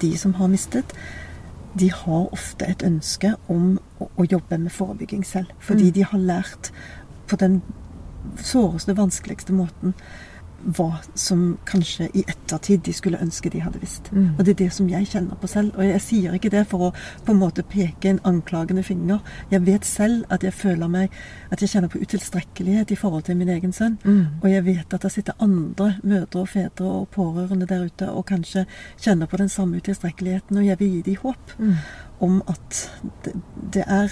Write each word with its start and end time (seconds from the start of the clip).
de 0.00 0.16
som 0.18 0.34
har 0.34 0.46
mistet, 0.48 0.92
de 1.78 1.90
har 1.90 2.32
ofte 2.32 2.66
et 2.66 2.82
ønske 2.82 3.34
om 3.48 3.78
å, 4.00 4.08
å 4.16 4.24
jobbe 4.30 4.58
med 4.58 4.72
forebygging 4.72 5.24
selv. 5.26 5.46
Fordi 5.58 5.84
Mm. 5.84 5.92
de 5.92 6.02
har 6.04 6.18
lært 6.18 6.72
på 7.26 7.36
den 7.36 7.62
såreste, 8.36 8.96
vanskeligste 8.96 9.52
måten 9.52 9.94
hva 10.64 11.00
som 11.14 11.58
kanskje 11.66 12.08
i 12.14 12.24
ettertid 12.28 12.82
de 12.84 12.92
skulle 12.92 13.20
ønske 13.22 13.50
de 13.50 13.60
hadde 13.60 13.80
visst. 13.80 14.12
Mm. 14.12 14.34
Og 14.38 14.44
det 14.44 14.52
er 14.54 14.58
det 14.64 14.72
som 14.72 14.88
jeg 14.88 15.06
kjenner 15.06 15.34
på 15.40 15.46
selv. 15.46 15.72
Og 15.76 15.84
jeg 15.84 16.00
sier 16.00 16.34
ikke 16.36 16.50
det 16.50 16.66
for 16.70 16.88
å 16.88 16.92
på 17.26 17.32
en 17.32 17.40
måte 17.40 17.62
peke 17.62 18.10
en 18.10 18.20
anklagende 18.24 18.82
finger. 18.82 19.18
Jeg 19.50 19.66
vet 19.66 19.84
selv 19.84 20.24
at 20.30 20.44
jeg 20.44 20.52
føler 20.52 20.88
meg 20.88 21.10
At 21.50 21.60
jeg 21.62 21.68
kjenner 21.70 21.88
på 21.88 21.98
utilstrekkelighet 21.98 22.90
i 22.90 22.96
forhold 22.96 23.22
til 23.26 23.36
min 23.36 23.48
egen 23.48 23.72
sønn. 23.72 23.98
Mm. 24.04 24.26
Og 24.42 24.50
jeg 24.50 24.64
vet 24.64 24.94
at 24.94 25.02
det 25.02 25.12
sitter 25.12 25.32
andre 25.40 25.96
mødre 26.02 26.40
og 26.40 26.48
fedre 26.48 26.84
og 26.86 27.08
pårørende 27.08 27.66
der 27.66 27.84
ute 27.84 28.10
og 28.10 28.26
kanskje 28.26 28.66
kjenner 29.00 29.26
på 29.26 29.36
den 29.36 29.48
samme 29.48 29.76
utilstrekkeligheten, 29.76 30.56
og 30.56 30.66
jeg 30.66 30.78
vil 30.80 30.88
gi 30.88 31.02
dem 31.02 31.16
håp 31.22 31.36
Mm. 31.58 31.74
om 32.20 32.42
at 32.48 32.90
det, 33.24 33.32
det, 33.74 33.84
er, 33.86 34.08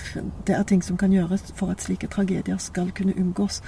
det 0.46 0.54
er 0.56 0.62
ting 0.62 0.82
som 0.84 0.96
kan 0.96 1.12
gjøres 1.12 1.52
for 1.54 1.70
at 1.70 1.82
slike 1.82 2.06
tragedier 2.06 2.56
skal 2.58 2.90
kunne 2.90 3.14
unngås. 3.16 3.62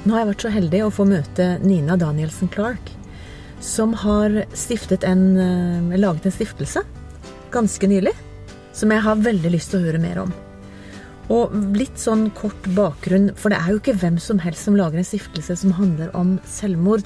Nå 0.00 0.14
har 0.14 0.22
jeg 0.22 0.30
vært 0.30 0.44
så 0.46 0.50
heldig 0.54 0.78
å 0.86 0.92
få 0.94 1.04
møte 1.04 1.46
Nina 1.60 1.96
Danielsen 2.00 2.48
Clark, 2.48 2.88
som 3.60 3.92
har 3.92 4.32
en, 4.32 5.24
eh, 5.36 5.98
laget 5.98 6.26
en 6.26 6.32
stiftelse 6.32 6.80
ganske 7.52 7.86
nylig, 7.86 8.14
som 8.72 8.90
jeg 8.90 9.02
har 9.04 9.16
veldig 9.16 9.50
lyst 9.52 9.70
til 9.70 9.80
å 9.80 9.84
høre 9.84 10.00
mer 10.00 10.22
om. 10.22 10.32
Og 11.28 11.52
litt 11.76 11.98
sånn 12.00 12.30
kort 12.34 12.62
bakgrunn, 12.74 13.36
for 13.36 13.50
det 13.50 13.58
er 13.60 13.68
jo 13.70 13.78
ikke 13.78 13.98
hvem 14.00 14.18
som 14.18 14.38
helst 14.38 14.64
som 14.64 14.74
lager 14.74 14.98
en 14.98 15.04
stiftelse 15.04 15.56
som 15.56 15.72
handler 15.72 16.10
om 16.16 16.38
selvmord. 16.48 17.04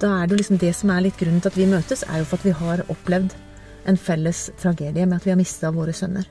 Da 0.00 0.22
er 0.22 0.26
det 0.26 0.34
jo 0.34 0.42
liksom 0.42 0.58
det 0.58 0.74
som 0.74 0.90
er 0.90 1.02
litt 1.06 1.16
grunnen 1.16 1.40
til 1.40 1.52
at 1.52 1.56
vi 1.56 1.70
møtes, 1.70 2.02
er 2.10 2.18
jo 2.18 2.24
for 2.24 2.36
at 2.36 2.44
vi 2.44 2.50
har 2.50 2.84
opplevd 2.88 3.32
en 3.86 3.96
felles 3.96 4.50
tragedie 4.60 5.06
med 5.06 5.20
at 5.20 5.24
vi 5.24 5.30
har 5.30 5.38
mista 5.38 5.70
våre 5.70 5.94
sønner. 5.94 6.26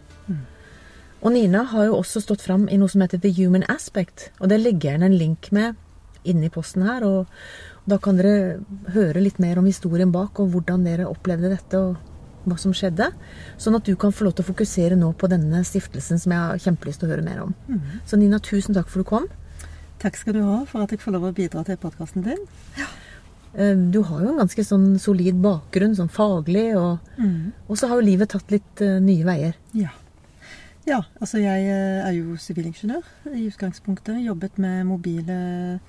Og 1.22 1.34
Nina 1.36 1.64
har 1.70 1.86
jo 1.86 2.00
også 2.00 2.22
stått 2.24 2.42
fram 2.42 2.68
i 2.70 2.80
noe 2.82 2.90
som 2.90 3.04
heter 3.04 3.22
The 3.22 3.30
Human 3.38 3.66
Aspect. 3.70 4.32
Og 4.42 4.50
det 4.50 4.58
legger 4.62 4.92
jeg 4.92 5.00
inn 5.00 5.06
en 5.06 5.18
link 5.18 5.52
med 5.54 5.78
inni 6.26 6.50
posten 6.54 6.86
her. 6.88 7.06
Og 7.06 7.90
da 7.90 8.00
kan 8.02 8.18
dere 8.18 8.62
høre 8.96 9.22
litt 9.22 9.38
mer 9.42 9.62
om 9.62 9.68
historien 9.70 10.14
bak, 10.14 10.40
og 10.42 10.54
hvordan 10.54 10.88
dere 10.88 11.10
opplevde 11.10 11.52
dette, 11.54 11.78
og 11.78 12.50
hva 12.50 12.58
som 12.58 12.74
skjedde. 12.74 13.12
Sånn 13.62 13.78
at 13.78 13.86
du 13.86 13.94
kan 14.02 14.14
få 14.14 14.26
lov 14.26 14.34
til 14.38 14.48
å 14.48 14.50
fokusere 14.50 14.98
nå 14.98 15.12
på 15.14 15.30
denne 15.30 15.62
stiftelsen 15.68 16.22
som 16.22 16.34
jeg 16.34 16.42
har 16.42 16.64
kjempelyst 16.66 17.04
til 17.04 17.10
å 17.10 17.14
høre 17.14 17.26
mer 17.28 17.44
om. 17.46 17.54
Så 18.10 18.18
Nina, 18.18 18.42
tusen 18.42 18.74
takk 18.78 18.90
for 18.90 19.04
du 19.06 19.10
kom. 19.12 19.30
Takk 20.02 20.18
skal 20.18 20.34
du 20.34 20.42
ha 20.42 20.64
for 20.66 20.82
at 20.82 20.90
jeg 20.90 21.04
får 21.04 21.14
lov 21.14 21.30
å 21.30 21.36
bidra 21.38 21.62
til 21.68 21.78
podkasten 21.78 22.26
din. 22.26 22.42
Ja. 22.80 22.90
Du 23.94 24.00
har 24.08 24.24
jo 24.24 24.32
en 24.32 24.40
ganske 24.40 24.64
sånn 24.64 24.96
solid 24.98 25.38
bakgrunn, 25.44 25.94
sånn 25.94 26.10
faglig, 26.10 26.72
og, 26.80 27.04
og 27.68 27.78
så 27.78 27.92
har 27.92 28.00
jo 28.00 28.08
livet 28.08 28.32
tatt 28.32 28.50
litt 28.50 28.82
eh, 28.82 28.98
nye 29.04 29.26
veier. 29.28 29.58
Ja. 29.76 29.92
Ja, 30.88 31.02
altså 31.22 31.38
jeg 31.42 31.66
eh, 31.70 32.08
er 32.08 32.12
jo 32.18 32.36
sivilingeniør 32.38 33.06
i 33.36 33.48
utgangspunktet. 33.48 34.26
Jobbet 34.26 34.58
med 34.60 34.84
mobile 34.90 35.80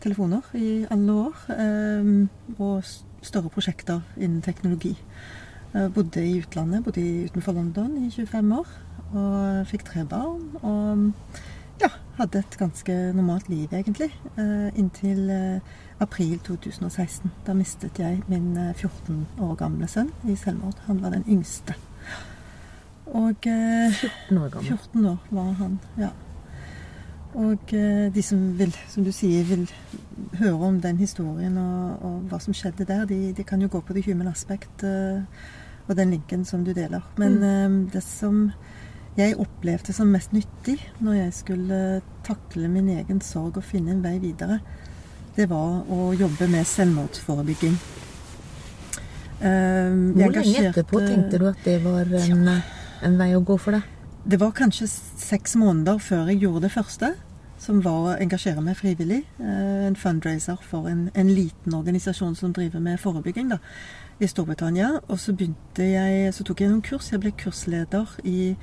telefoner 0.00 0.40
i 0.54 0.86
alle 0.90 1.12
år. 1.12 1.34
eh, 1.52 2.26
Og 2.58 2.82
større 3.22 3.50
prosjekter 3.50 4.00
innen 4.16 4.42
teknologi. 4.42 4.96
Jeg 5.74 5.92
bodde 5.94 6.24
i 6.24 6.38
utlandet, 6.40 6.84
bodde 6.84 7.24
utenfor 7.24 7.52
London 7.52 7.96
i 8.06 8.10
25 8.10 8.52
år. 8.58 8.68
Og 9.12 9.66
fikk 9.66 9.84
tre 9.84 10.04
barn. 10.04 10.42
Og 10.62 11.12
ja, 11.80 11.88
hadde 12.18 12.38
et 12.38 12.56
ganske 12.58 13.12
normalt 13.14 13.48
liv, 13.48 13.68
egentlig. 13.72 14.10
eh, 14.38 14.78
Inntil 14.78 15.30
eh, 15.30 15.60
april 16.00 16.38
2016. 16.38 17.30
Da 17.46 17.52
mistet 17.52 17.98
jeg 17.98 18.22
min 18.28 18.56
eh, 18.56 18.74
14 18.74 19.26
år 19.40 19.54
gamle 19.54 19.88
sønn 19.88 20.10
i 20.28 20.36
selvmord. 20.36 20.80
Han 20.86 21.02
var 21.02 21.10
den 21.10 21.24
yngste. 21.28 21.74
Og 23.16 23.46
eh, 23.48 23.92
14 23.94 24.38
år 24.38 24.48
gammel. 24.52 24.72
14 24.78 25.06
år 25.06 25.28
var 25.30 25.52
han, 25.62 25.78
ja. 25.98 26.10
Og 27.38 27.72
eh, 27.76 28.08
de 28.12 28.22
som 28.24 28.40
vil, 28.58 28.74
som 28.88 29.04
du 29.04 29.12
sier, 29.12 29.44
vil 29.48 29.66
høre 30.40 30.68
om 30.68 30.80
den 30.80 30.98
historien 31.00 31.56
og, 31.60 32.02
og 32.04 32.18
hva 32.30 32.40
som 32.42 32.56
skjedde 32.56 32.86
der, 32.88 33.04
de, 33.08 33.32
de 33.36 33.44
kan 33.46 33.62
jo 33.62 33.68
gå 33.72 33.80
på 33.84 33.96
The 33.96 34.02
Human 34.08 34.28
Aspect 34.28 34.84
eh, 34.84 35.22
og 35.88 35.96
den 35.96 36.10
linken 36.16 36.44
som 36.44 36.64
du 36.64 36.72
deler. 36.76 37.04
Men 37.20 37.38
eh, 37.44 37.78
det 37.94 38.02
som 38.04 38.50
jeg 39.18 39.36
opplevde 39.40 39.92
som 39.92 40.10
mest 40.14 40.32
nyttig 40.32 40.76
når 41.02 41.16
jeg 41.22 41.32
skulle 41.34 41.78
takle 42.26 42.68
min 42.70 42.90
egen 42.98 43.20
sorg 43.24 43.56
og 43.58 43.66
finne 43.66 43.96
en 43.96 44.04
vei 44.04 44.18
videre, 44.22 44.60
det 45.36 45.48
var 45.50 45.84
å 45.90 46.12
jobbe 46.18 46.48
med 46.50 46.66
selvmordsforebygging. 46.66 47.76
Eh, 49.38 49.94
Hvor 50.18 50.34
lenge 50.34 50.66
etterpå 50.70 51.02
tenkte 51.04 51.38
du 51.38 51.46
at 51.50 51.60
det 51.64 51.78
var 51.84 52.08
en, 52.24 52.48
en 53.02 53.18
vei 53.18 53.32
å 53.36 53.40
gå 53.44 53.56
for 53.60 53.72
deg? 53.76 53.82
Det 54.28 54.38
var 54.40 54.50
kanskje 54.52 54.88
seks 54.88 55.54
måneder 55.56 55.98
før 56.02 56.26
jeg 56.28 56.40
gjorde 56.42 56.66
det 56.66 56.72
første, 56.74 57.14
som 57.58 57.80
var 57.82 57.98
å 58.04 58.16
engasjere 58.20 58.60
meg 58.62 58.76
frivillig. 58.76 59.22
Eh, 59.40 59.86
En 59.88 59.96
fundraiser 59.96 60.58
for 60.62 60.86
en, 60.88 61.10
en 61.14 61.28
liten 61.32 61.74
organisasjon 61.74 62.36
som 62.36 62.52
driver 62.52 62.80
med 62.80 63.00
forebygging 63.00 63.48
da, 63.50 63.58
i 64.20 64.26
Storbritannia. 64.26 65.00
Og 65.08 65.18
så 65.18 65.32
jeg, 65.38 66.34
så 66.34 66.44
tok 66.44 66.60
jeg 66.60 66.68
noen 66.70 66.82
kurs. 66.82 67.10
Jeg 67.12 67.20
ble 67.20 67.32
kursleder 67.32 68.06
i 68.24 68.56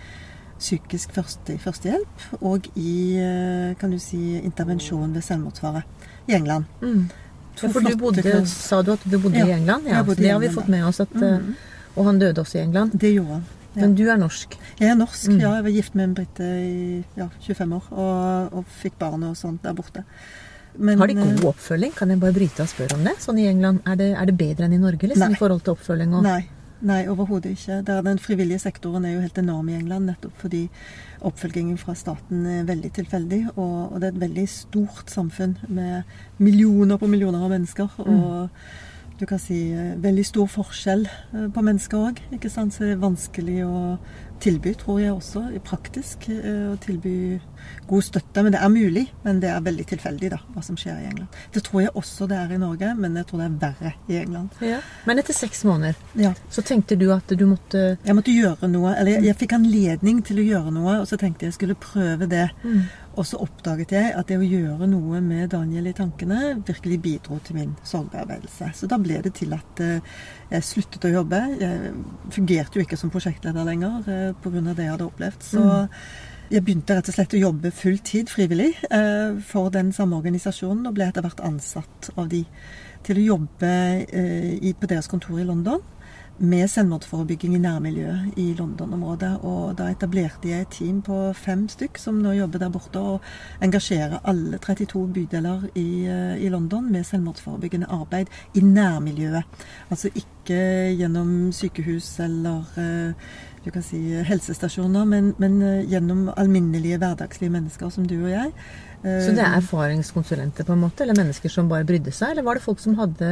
psykisk 0.60 1.12
første, 1.12 1.58
førstehjelp 1.60 2.42
og 2.42 2.70
i 2.80 3.18
eh, 3.20 3.74
kan 3.80 3.92
du 3.92 3.98
si, 4.00 4.38
intervensjon 4.40 5.12
ved 5.16 5.22
selvmordsfare 5.26 5.82
i 6.30 6.36
England. 6.38 6.66
Mm. 6.82 7.10
Ja, 7.62 7.70
for 7.72 7.80
du 7.84 7.96
bodde, 8.00 8.46
sa 8.52 8.82
du 8.84 8.92
at 8.94 9.04
du 9.08 9.18
bodde 9.20 9.40
Ja, 9.40 9.48
i 9.48 9.56
England? 9.58 9.88
Ja, 9.88 9.98
jeg 10.00 10.06
bodde 10.06 10.24
det 10.24 10.32
har 10.32 10.40
vi 10.44 10.50
fått 10.52 10.68
med 10.72 10.86
oss. 10.86 11.00
At, 11.00 11.16
eh, 11.16 11.40
Mhm. 11.40 11.56
Og 11.96 12.06
han 12.06 12.18
døde 12.20 12.42
også 12.42 12.58
i 12.58 12.62
England. 12.62 12.92
Det 13.00 13.14
gjorde 13.14 13.34
han. 13.40 13.44
Men 13.82 13.96
du 13.96 14.04
er 14.10 14.18
norsk. 14.18 14.58
Jeg 14.80 14.90
er 14.90 14.96
norsk, 15.00 15.28
Mm. 15.30 15.40
ja. 15.42 15.54
Jeg 15.56 15.64
var 15.64 15.70
gift 15.76 15.96
med 15.96 16.04
en 16.10 16.14
brite 16.16 16.44
i 16.44 17.04
ja, 17.18 17.30
25 17.42 17.74
år 17.76 17.88
og, 17.92 18.54
og 18.60 18.66
fikk 18.82 18.98
barn 19.00 19.24
og 19.24 19.36
sånt 19.38 19.64
der 19.64 19.74
borte. 19.74 20.04
Men, 20.78 21.00
Har 21.00 21.08
de 21.08 21.16
eh, 21.18 21.24
god 21.24 21.46
oppfølging? 21.54 21.94
Kan 21.96 22.10
jeg 22.12 22.20
bare 22.20 22.34
bryte 22.36 22.62
og 22.66 22.68
spørre 22.68 22.98
om 22.98 23.04
det? 23.08 23.14
Sånn 23.24 23.38
i 23.40 23.48
England, 23.48 23.80
Er 23.88 23.96
det, 23.96 24.10
er 24.20 24.26
det 24.26 24.38
bedre 24.38 24.66
enn 24.68 24.74
i 24.76 24.78
Norge 24.82 25.08
liksom, 25.08 25.30
Nei. 25.32 25.38
i 25.38 25.40
forhold 25.40 25.64
til 25.64 25.74
oppfølging? 25.76 26.14
Og... 26.18 26.24
Nei, 26.26 26.42
nei 26.82 27.08
overhodet 27.08 27.54
ikke. 27.56 27.78
Der 27.88 28.02
den 28.04 28.20
frivillige 28.20 28.60
sektoren 28.60 29.06
er 29.06 29.14
jo 29.16 29.22
helt 29.24 29.38
enorm 29.40 29.70
i 29.72 29.78
England, 29.78 30.06
nettopp 30.12 30.36
fordi 30.42 30.66
oppfølgingen 31.26 31.78
fra 31.80 31.96
staten 31.96 32.44
er 32.46 32.66
veldig 32.68 32.92
tilfeldig. 32.98 33.42
Og, 33.56 33.94
og 33.94 34.02
det 34.02 34.10
er 34.10 34.18
et 34.18 34.20
veldig 34.26 34.48
stort 34.52 35.10
samfunn 35.16 35.56
med 35.70 36.04
millioner 36.44 37.00
på 37.00 37.08
millioner 37.08 37.46
av 37.48 37.56
mennesker. 37.56 37.96
Og 38.04 38.50
du 39.20 39.26
kan 39.26 39.40
si 39.40 39.72
eh, 39.72 39.94
veldig 40.04 40.26
stor 40.28 40.48
forskjell 40.52 41.06
eh, 41.08 41.48
på 41.56 41.62
mennesker 41.64 41.98
òg. 42.10 42.22
Så 42.46 42.66
det 42.80 42.92
er 42.94 43.02
vanskelig 43.02 43.62
å 43.66 43.98
tilby, 44.44 44.74
tror 44.76 44.98
jeg 45.00 45.14
også, 45.16 45.46
i 45.56 45.60
praktisk. 45.64 46.26
eh, 46.30 46.74
Å 46.74 46.76
tilby 46.84 47.14
god 47.88 48.04
støtte. 48.04 48.44
Men 48.44 48.52
det 48.52 48.60
er 48.62 48.70
mulig. 48.74 49.06
Men 49.24 49.40
det 49.40 49.50
er 49.54 49.62
veldig 49.64 49.86
tilfeldig, 49.94 50.30
da, 50.34 50.40
hva 50.54 50.64
som 50.68 50.76
skjer 50.78 51.00
i 51.00 51.08
England. 51.08 51.38
Det 51.56 51.64
tror 51.64 51.86
jeg 51.86 51.94
også 51.96 52.28
det 52.28 52.38
er 52.42 52.52
i 52.52 52.60
Norge, 52.60 52.92
men 53.00 53.16
jeg 53.16 53.26
tror 53.30 53.40
det 53.42 53.48
er 53.48 53.56
verre 53.64 53.94
i 54.12 54.20
England. 54.20 54.60
Ja. 54.62 54.82
Men 55.08 55.20
etter 55.24 55.34
seks 55.38 55.64
måneder 55.66 55.96
Ja. 56.20 56.34
så 56.52 56.62
tenkte 56.68 56.98
du 57.00 57.08
at 57.16 57.28
du 57.32 57.46
måtte 57.48 57.98
Jeg 58.06 58.16
måtte 58.20 58.36
gjøre 58.36 58.68
noe, 58.70 58.94
eller 59.00 59.16
jeg, 59.16 59.24
jeg 59.30 59.40
fikk 59.46 59.56
anledning 59.56 60.22
til 60.28 60.44
å 60.44 60.48
gjøre 60.50 60.76
noe, 60.76 61.00
og 61.02 61.08
så 61.08 61.18
tenkte 61.18 61.46
jeg 61.48 61.54
jeg 61.54 61.60
skulle 61.62 61.76
prøve 61.80 62.28
det. 62.30 62.50
Og 63.16 63.24
så 63.28 63.40
oppdaget 63.40 63.94
jeg 63.96 64.12
at 64.18 64.28
det 64.28 64.38
å 64.40 64.46
gjøre 64.46 64.88
noe 64.92 65.22
med 65.24 65.50
Daniel 65.54 65.88
i 65.88 65.96
tankene 65.96 66.58
virkelig 66.68 67.00
bidro 67.04 67.40
til 67.44 67.58
min 67.60 67.74
sorgbearbeidelse. 67.88 68.72
Så 68.76 68.90
da 68.92 69.00
ble 69.02 69.22
det 69.24 69.36
til 69.40 69.56
at 69.56 69.82
eh, 69.84 70.16
jeg 70.52 70.68
sluttet 70.68 71.08
å 71.08 71.14
jobbe. 71.14 71.42
Jeg 71.62 71.94
fungerte 72.36 72.80
jo 72.80 72.86
ikke 72.86 73.00
som 73.00 73.14
prosjektleder 73.14 73.68
lenger 73.68 74.10
eh, 74.12 74.32
pga. 74.44 74.64
det 74.68 74.88
jeg 74.88 74.94
hadde 74.98 75.08
opplevd. 75.08 75.48
Så 75.48 75.64
jeg 76.52 76.62
begynte 76.62 76.98
rett 76.98 77.08
og 77.10 77.16
slett 77.16 77.38
å 77.38 77.42
jobbe 77.42 77.72
full 77.74 77.98
tid 78.06 78.30
frivillig 78.30 78.74
eh, 78.92 79.40
for 79.48 79.72
den 79.74 79.96
samme 79.96 80.20
organisasjonen, 80.20 80.86
og 80.86 80.98
ble 80.98 81.08
etter 81.08 81.26
hvert 81.26 81.44
ansatt 81.46 82.12
av 82.20 82.30
de 82.34 82.44
til 83.06 83.22
å 83.22 83.28
jobbe 83.36 83.72
på 84.10 84.88
deres 84.90 85.08
kontor 85.12 85.38
i 85.38 85.46
London 85.46 85.84
med 86.38 86.68
selvmordsforebygging 86.68 87.56
i 87.56 87.62
nærmiljøet 87.64 88.40
i 88.42 88.50
London-området. 88.58 89.32
Og 89.48 89.78
da 89.80 89.88
etablerte 89.94 90.50
jeg 90.50 90.66
et 90.66 90.74
team 90.76 91.00
på 91.06 91.18
fem 91.38 91.66
stykk 91.72 92.00
som 92.02 92.20
nå 92.20 92.34
jobber 92.36 92.66
der 92.66 92.74
borte 92.74 93.00
og 93.00 93.64
engasjerer 93.64 94.20
alle 94.28 94.60
32 94.60 95.06
bydeler 95.16 95.68
i, 95.80 96.06
eh, 96.12 96.44
i 96.44 96.52
London 96.52 96.92
med 96.92 97.08
selvmordsforebyggende 97.08 97.88
arbeid 97.90 98.28
i 98.54 98.62
nærmiljøet. 98.62 99.44
Altså 99.90 100.12
ikke 100.12 100.60
gjennom 101.00 101.52
sykehus 101.56 102.20
eller 102.20 102.68
eh, 102.78 103.34
du 103.66 103.72
kan 103.74 103.82
si 103.82 103.98
helsestasjoner, 104.28 105.06
men, 105.10 105.34
men 105.40 105.62
eh, 105.62 105.86
gjennom 105.90 106.28
alminnelige 106.36 107.00
hverdagslige 107.02 107.54
mennesker 107.54 107.90
som 107.90 108.08
du 108.08 108.20
og 108.26 108.32
jeg. 108.34 108.52
Så 109.06 109.36
det 109.38 109.44
er 109.44 109.60
erfaringskonsulenter, 109.60 110.66
på 110.66 110.74
en 110.74 110.82
måte? 110.82 111.04
Eller 111.04 111.14
mennesker 111.14 111.52
som 111.54 111.68
bare 111.70 111.86
brydde 111.86 112.10
seg? 112.10 112.32
Eller 112.32 112.42
var 112.42 112.58
det 112.58 112.64
folk 112.64 112.80
som 112.82 112.96
hadde 112.98 113.28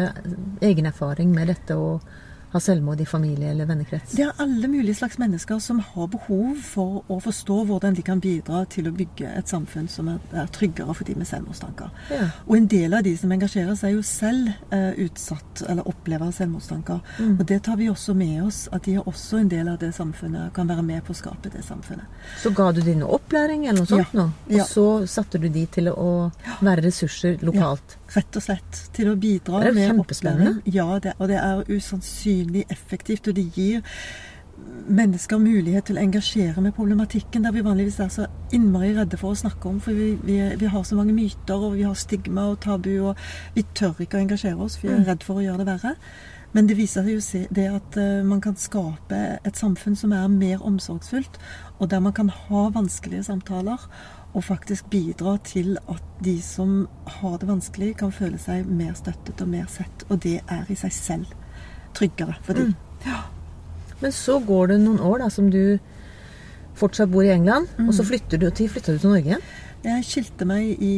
egen 0.61 0.85
erfaring 0.85 1.31
med 1.33 1.49
dette 1.49 1.73
og 1.73 2.03
har 2.53 2.61
selvmord 2.61 3.01
i 3.01 3.05
familie 3.09 3.49
eller 3.51 3.65
vennekrets? 3.69 4.13
Det 4.17 4.23
er 4.27 4.33
alle 4.43 4.67
mulige 4.69 4.95
slags 4.95 5.17
mennesker 5.21 5.59
som 5.63 5.79
har 5.79 6.07
behov 6.13 6.55
for 6.61 7.01
å 7.11 7.17
forstå 7.23 7.57
hvordan 7.69 7.95
de 7.97 8.03
kan 8.05 8.19
bidra 8.21 8.63
til 8.69 8.87
å 8.89 8.93
bygge 8.95 9.31
et 9.39 9.49
samfunn 9.49 9.87
som 9.89 10.07
er, 10.13 10.19
er 10.33 10.47
tryggere 10.53 10.93
for 10.93 11.03
de 11.09 11.15
med 11.17 11.27
selvmordstanker. 11.29 11.89
Ja. 12.13 12.27
Og 12.47 12.55
en 12.57 12.67
del 12.69 12.93
av 12.93 13.03
de 13.07 13.15
som 13.17 13.31
engasjerer 13.33 13.75
seg, 13.79 13.89
er 13.89 13.95
jo 13.97 14.03
selv 14.05 14.51
eh, 14.73 14.91
utsatt 15.07 15.63
eller 15.67 15.87
opplever 15.89 16.31
selvmordstanker. 16.37 17.01
Mm. 17.19 17.33
Og 17.39 17.45
det 17.49 17.59
tar 17.65 17.79
vi 17.81 17.89
også 17.89 18.13
med 18.17 18.43
oss, 18.45 18.67
at 18.71 18.85
de 18.85 18.95
er 18.99 19.09
også 19.09 19.41
en 19.41 19.49
del 19.51 19.67
av 19.73 19.79
det 19.81 19.93
samfunnet, 19.97 20.53
kan 20.53 20.69
være 20.69 20.85
med 20.85 21.03
på 21.07 21.13
å 21.15 21.17
skape 21.17 21.49
det 21.53 21.63
samfunnet. 21.65 22.05
Så 22.43 22.53
ga 22.55 22.69
du 22.71 22.81
de 22.85 22.95
noe 23.01 23.17
opplæring 23.17 23.65
eller 23.67 23.81
noe 23.83 23.89
sånt 23.89 24.13
Ja. 24.13 24.19
nå? 24.21 24.29
Og 24.47 24.55
Ja. 24.59 24.63
så 24.69 24.85
satte 25.07 25.39
du 25.41 25.49
de 25.49 25.65
til 25.65 25.89
å 25.89 26.31
være 26.61 26.83
ressurser 26.85 27.39
lokalt? 27.41 27.97
Rett 28.13 28.37
og 28.37 28.45
slett 28.45 28.83
til 28.93 29.09
å 29.09 29.15
bidra 29.17 29.63
med 29.73 30.03
opplæring. 30.03 30.59
Ja, 30.69 30.99
det, 31.01 31.15
og 31.17 31.31
det 31.31 31.39
er 31.41 31.63
usannsynlig 31.69 32.67
effektivt. 32.73 33.27
Og 33.31 33.37
det 33.39 33.47
gir 33.55 33.81
mennesker 34.83 35.39
mulighet 35.41 35.87
til 35.87 35.97
å 35.97 36.03
engasjere 36.03 36.61
med 36.61 36.75
problematikken 36.77 37.45
der 37.45 37.55
vi 37.55 37.63
vanligvis 37.65 37.99
er 38.03 38.11
så 38.13 38.27
innmari 38.53 38.91
redde 38.97 39.17
for 39.19 39.33
å 39.33 39.39
snakke 39.39 39.69
om. 39.69 39.79
For 39.83 39.97
vi, 39.97 40.13
vi, 40.23 40.37
vi 40.59 40.69
har 40.69 40.85
så 40.85 40.97
mange 40.99 41.15
myter, 41.15 41.57
og 41.57 41.77
vi 41.77 41.87
har 41.87 41.97
stigma 41.97 42.49
og 42.51 42.61
tabu, 42.63 42.93
og 43.09 43.19
vi 43.55 43.65
tør 43.77 44.03
ikke 44.03 44.19
å 44.19 44.23
engasjere 44.27 44.61
oss. 44.61 44.77
for 44.77 44.89
Vi 44.89 44.95
er 44.99 45.05
redd 45.09 45.25
for 45.25 45.41
å 45.41 45.45
gjøre 45.45 45.63
det 45.63 45.69
verre. 45.71 45.97
Men 46.53 46.67
det 46.69 46.77
viser 46.77 47.01
seg 47.01 47.15
jo 47.15 47.45
det 47.57 47.69
at 47.73 47.95
eh, 47.97 48.25
man 48.25 48.41
kan 48.43 48.57
skape 48.59 49.21
et 49.41 49.57
samfunn 49.57 49.95
som 49.97 50.13
er 50.13 50.27
mer 50.29 50.61
omsorgsfullt, 50.61 51.39
og 51.79 51.89
der 51.89 52.03
man 52.03 52.13
kan 52.13 52.29
ha 52.29 52.67
vanskelige 52.75 53.25
samtaler, 53.25 53.87
og 54.33 54.43
faktisk 54.43 54.89
bidra 54.89 55.37
til 55.45 55.75
at 55.89 56.03
de 56.25 56.35
som 56.41 56.87
har 57.19 57.37
det 57.37 57.49
vanskelig, 57.49 57.93
kan 57.99 58.13
føle 58.13 58.39
seg 58.41 58.65
mer 58.65 58.95
støttet 58.97 59.41
og 59.41 59.49
mer 59.51 59.67
sett. 59.71 60.05
Og 60.09 60.21
det 60.23 60.39
er 60.41 60.69
i 60.69 60.77
seg 60.79 60.93
selv 60.95 61.35
tryggere 61.93 62.35
for 62.41 62.57
de. 62.57 62.71
Men 64.01 64.11
så 64.11 64.39
går 64.43 64.73
det 64.73 64.79
noen 64.81 64.99
år 64.99 65.21
da, 65.21 65.29
som 65.31 65.51
du 65.53 65.77
fortsatt 66.75 67.11
bor 67.13 67.23
i 67.23 67.31
England, 67.31 67.69
og 67.85 67.93
så 67.93 68.05
flytter 68.07 68.41
du 68.41 68.49
til, 68.49 68.71
flytter 68.71 68.97
du 68.97 69.03
til 69.03 69.13
Norge. 69.13 69.37
Jeg 69.83 70.05
skilte 70.07 70.47
meg 70.47 70.79
i 70.81 70.95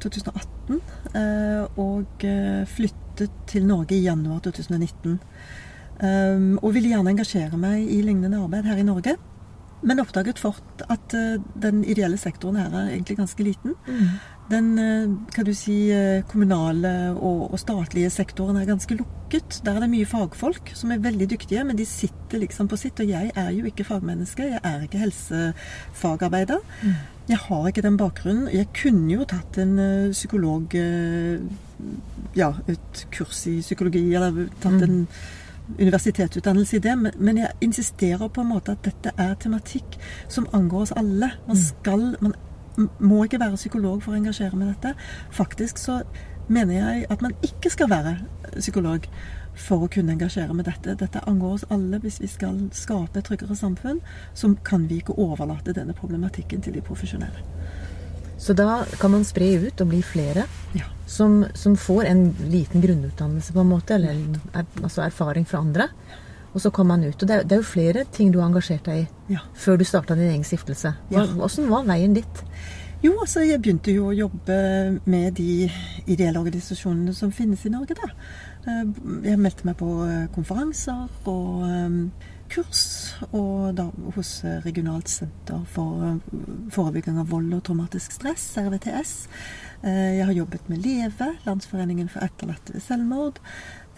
2018 0.00 0.78
eh, 1.16 1.62
og 1.80 2.26
eh, 2.28 2.62
flyttet 2.68 3.32
til 3.48 3.64
Norge 3.66 3.96
i 3.96 4.04
januar 4.04 4.42
2019. 4.44 5.18
Um, 5.98 6.60
og 6.62 6.76
ville 6.76 6.92
gjerne 6.92 7.10
engasjere 7.10 7.58
meg 7.58 7.88
i 7.90 7.96
lignende 8.06 8.38
arbeid 8.38 8.68
her 8.68 8.78
i 8.78 8.84
Norge. 8.86 9.16
Men 9.86 10.00
oppdaget 10.02 10.40
fort 10.42 10.82
at 10.90 11.14
eh, 11.14 11.38
den 11.62 11.84
ideelle 11.86 12.18
sektoren 12.18 12.58
her 12.58 12.72
er 12.72 12.90
egentlig 12.90 13.18
ganske 13.20 13.44
liten. 13.46 13.76
Den 14.50 14.72
eh, 14.80 15.12
kan 15.34 15.46
du 15.46 15.52
si, 15.54 15.76
eh, 15.94 16.24
kommunale 16.28 17.12
og, 17.12 17.52
og 17.52 17.60
statlige 17.62 18.10
sektoren 18.10 18.58
er 18.58 18.66
ganske 18.66 18.96
lukket. 18.98 19.60
Der 19.64 19.76
er 19.76 19.84
det 19.84 19.90
mye 19.92 20.08
fagfolk 20.08 20.72
som 20.74 20.90
er 20.90 21.04
veldig 21.04 21.30
dyktige, 21.30 21.62
men 21.64 21.78
de 21.78 21.86
sitter 21.86 22.42
liksom 22.42 22.68
på 22.68 22.80
sitt. 22.80 22.98
Og 22.98 23.12
jeg 23.12 23.30
er 23.36 23.52
jo 23.54 23.68
ikke 23.70 23.86
fagmenneske. 23.86 24.50
Jeg 24.50 24.60
er 24.64 24.82
ikke 24.82 25.04
helsefagarbeider. 25.04 26.64
Jeg 27.28 27.38
har 27.44 27.66
ikke 27.68 27.84
den 27.84 27.98
bakgrunnen. 28.00 28.48
Jeg 28.50 28.70
kunne 28.74 29.12
jo 29.12 29.28
tatt 29.28 29.60
en 29.62 29.76
psykolog 30.16 30.74
Ja, 32.34 32.48
et 32.66 33.04
kurs 33.14 33.44
i 33.46 33.60
psykologi, 33.60 34.02
eller 34.14 34.48
tatt 34.62 34.82
en 34.82 35.04
universitetsutdannelse 35.76 36.76
i 36.76 36.82
det, 36.84 36.94
men, 37.20 37.38
jeg 37.38 37.50
insisterer 37.60 38.28
på 38.28 38.40
en 38.40 38.52
måte 38.54 38.72
at 38.72 38.84
dette 38.84 39.12
er 39.16 39.34
tematikk 39.40 39.98
som 40.28 40.48
angår 40.52 40.86
oss 40.86 40.94
alle. 40.96 41.32
Man 41.46 41.60
skal 41.60 42.14
man 42.20 42.34
må 42.98 43.24
ikke 43.24 43.40
være 43.40 43.58
psykolog 43.58 44.02
for 44.02 44.14
å 44.14 44.18
engasjere 44.20 44.56
med 44.56 44.70
dette. 44.70 44.94
Faktisk 45.34 45.80
så 45.82 46.02
mener 46.48 46.74
jeg 46.78 47.06
at 47.10 47.22
man 47.22 47.34
ikke 47.42 47.70
skal 47.70 47.90
være 47.90 48.14
psykolog 48.58 49.08
for 49.58 49.84
å 49.84 49.90
kunne 49.90 50.14
engasjere 50.14 50.54
med 50.54 50.68
dette. 50.70 50.94
Dette 51.00 51.24
angår 51.26 51.56
oss 51.56 51.66
alle. 51.74 51.98
Hvis 51.98 52.20
vi 52.22 52.30
skal 52.30 52.60
skape 52.72 53.18
et 53.18 53.26
tryggere 53.26 53.56
samfunn, 53.58 54.00
så 54.34 54.52
kan 54.64 54.86
vi 54.88 55.02
ikke 55.02 55.18
overlate 55.18 55.74
denne 55.74 55.96
problematikken 55.98 56.62
til 56.62 56.78
de 56.78 56.84
profesjonelle. 56.84 57.42
Så 58.38 58.54
da 58.54 58.84
kan 59.00 59.10
man 59.10 59.24
spre 59.26 59.48
ut 59.66 59.80
og 59.82 59.88
bli 59.90 60.00
flere 60.02 60.44
Ja. 60.74 60.84
som, 61.06 61.44
som 61.54 61.74
får 61.76 62.04
en 62.06 62.22
liten 62.50 62.80
grunnutdannelse, 62.84 63.52
på 63.52 63.60
en 63.64 63.68
måte, 63.72 63.94
eller 63.98 64.14
er, 64.54 64.64
altså 64.82 65.02
erfaring 65.02 65.44
fra 65.46 65.58
andre. 65.58 65.88
Og 66.54 66.60
så 66.62 66.70
kommer 66.72 66.96
man 66.96 67.08
ut. 67.10 67.22
Og 67.22 67.28
det 67.28 67.34
er, 67.36 67.42
det 67.44 67.52
er 67.52 67.62
jo 67.62 67.66
flere 67.72 68.04
ting 68.12 68.30
du 68.32 68.38
har 68.40 68.48
engasjert 68.48 68.84
deg 68.88 69.04
i 69.04 69.34
Ja. 69.34 69.40
før 69.54 69.76
du 69.78 69.84
starta 69.84 70.14
din 70.14 70.30
egen 70.30 70.44
stiftelse. 70.44 70.94
Ja. 71.10 71.26
Hva- 71.26 71.68
var 71.68 71.84
veien 71.84 72.14
ditt? 72.14 72.44
Jo, 73.02 73.12
altså 73.20 73.44
jeg 73.46 73.60
begynte 73.62 73.92
jo 73.94 74.08
å 74.08 74.16
jobbe 74.16 75.00
med 75.06 75.34
de 75.34 75.70
ideelle 76.06 76.38
organisasjonene 76.40 77.14
som 77.14 77.30
finnes 77.30 77.64
i 77.66 77.70
Norge, 77.70 77.94
da. 77.94 78.08
Eh, 78.68 78.84
Jeg 79.24 79.40
meldte 79.40 79.68
meg 79.68 79.78
på 79.80 79.88
eh, 80.04 80.26
konferanser 80.34 81.06
og 81.30 81.64
eh, 81.68 81.96
kurs, 82.52 82.82
og 83.28 83.74
da 83.76 83.88
hos 84.16 84.38
Regionalt 84.64 85.10
senter 85.12 85.64
for 85.68 86.18
forebygging 86.72 87.18
av 87.20 87.28
vold 87.32 87.52
og 87.52 87.64
traumatisk 87.66 88.14
stress, 88.16 88.46
RVTS. 88.56 89.12
Jeg 89.84 90.24
har 90.24 90.32
jobbet 90.34 90.64
med 90.72 90.80
LEVE, 90.82 91.28
Landsforeningen 91.44 92.08
for 92.10 92.24
etterlatte 92.24 92.72
ved 92.74 92.82
selvmord. 92.82 93.36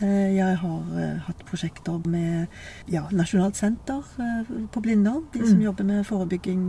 Eh, 0.01 0.37
Jeg 0.37 0.57
har 0.63 0.93
eh, 0.97 1.17
hatt 1.27 1.43
prosjekter 1.49 1.99
med 2.09 2.47
ja, 2.89 3.03
Nasjonalt 3.13 3.59
senter 3.59 4.05
eh, 4.21 4.53
på 4.73 4.81
Blindern. 4.81 5.27
De 5.35 5.43
som 5.45 5.61
jobber 5.61 5.85
med 5.85 6.07
forebygging 6.09 6.63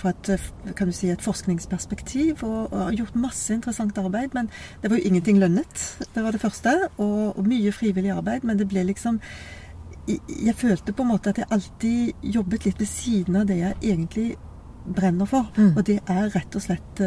fra 0.00 0.12
et, 0.12 0.50
kan 0.76 0.90
du 0.90 0.92
si, 0.96 1.08
et 1.08 1.24
forskningsperspektiv. 1.24 2.44
Og, 2.44 2.72
og 2.72 2.82
har 2.90 2.98
gjort 2.98 3.16
masse 3.16 3.54
interessant 3.54 3.96
arbeid. 3.98 4.36
Men 4.36 4.50
det 4.82 4.90
var 4.90 5.00
jo 5.00 5.08
ingenting 5.08 5.40
lønnet. 5.40 5.86
Det 6.14 6.24
var 6.24 6.36
det 6.36 6.42
første. 6.42 6.76
Og, 6.98 7.38
og 7.38 7.48
mye 7.48 7.72
frivillig 7.72 8.12
arbeid. 8.12 8.44
Men 8.44 8.60
det 8.60 8.68
ble 8.68 8.84
liksom 8.90 9.20
jeg, 10.10 10.54
følte 10.58 10.92
på 10.96 11.04
en 11.04 11.12
måte 11.12 11.30
at 11.30 11.38
jeg 11.38 11.50
alltid 11.54 12.30
jobbet 12.34 12.64
litt 12.66 12.80
ved 12.80 12.88
siden 12.88 13.36
av 13.40 13.44
det 13.46 13.60
jeg 13.60 13.76
egentlig 13.92 14.28
brenner 14.96 15.28
for. 15.28 15.52
Mm. 15.56 15.74
Og 15.76 15.84
det 15.86 16.00
er 16.10 16.30
rett 16.34 16.56
og 16.56 16.64
slett 16.64 17.02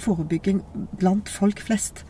forebygging 0.00 0.62
blant 0.98 1.28
folk 1.30 1.60
flest. 1.62 2.04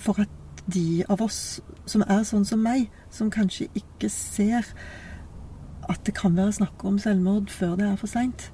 For 0.00 0.20
at 0.24 0.41
de 0.66 1.04
av 1.08 1.22
oss 1.22 1.60
som 1.86 2.04
er 2.06 2.22
sånn 2.28 2.44
som 2.46 2.62
meg, 2.62 2.90
som 3.10 3.30
kanskje 3.30 3.68
ikke 3.78 4.10
ser 4.12 4.68
at 5.90 6.02
det 6.06 6.14
kan 6.14 6.36
være 6.36 6.52
snakk 6.60 6.84
om 6.86 6.98
selvmord 7.02 7.50
før 7.50 7.76
det 7.80 7.88
er 7.88 7.96
for 7.98 8.10
seint. 8.10 8.50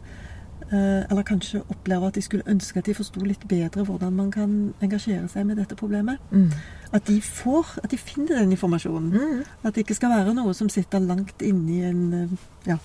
Eh, 0.68 1.04
eller 1.10 1.22
kanskje 1.24 1.62
opplever 1.72 2.10
at 2.10 2.14
de 2.18 2.22
skulle 2.22 2.44
ønske 2.50 2.78
at 2.78 2.86
de 2.86 2.92
forsto 2.94 3.22
litt 3.24 3.44
bedre 3.48 3.86
hvordan 3.88 4.12
man 4.12 4.28
kan 4.30 4.50
engasjere 4.84 5.28
seg 5.32 5.46
med 5.48 5.56
dette 5.56 5.76
problemet. 5.78 6.20
Mm. 6.30 6.50
At 6.92 7.06
de 7.08 7.20
får, 7.24 7.78
at 7.84 7.90
de 7.90 7.96
finner 7.96 8.42
den 8.42 8.52
informasjonen. 8.52 9.44
At 9.62 9.74
det 9.74 9.86
ikke 9.86 9.96
skal 9.96 10.12
være 10.12 10.34
noe 10.36 10.52
som 10.56 10.68
sitter 10.68 11.00
langt 11.00 11.40
inni 11.40 11.80
en 11.88 12.02
eh, 12.18 12.34
ja, 12.68 12.76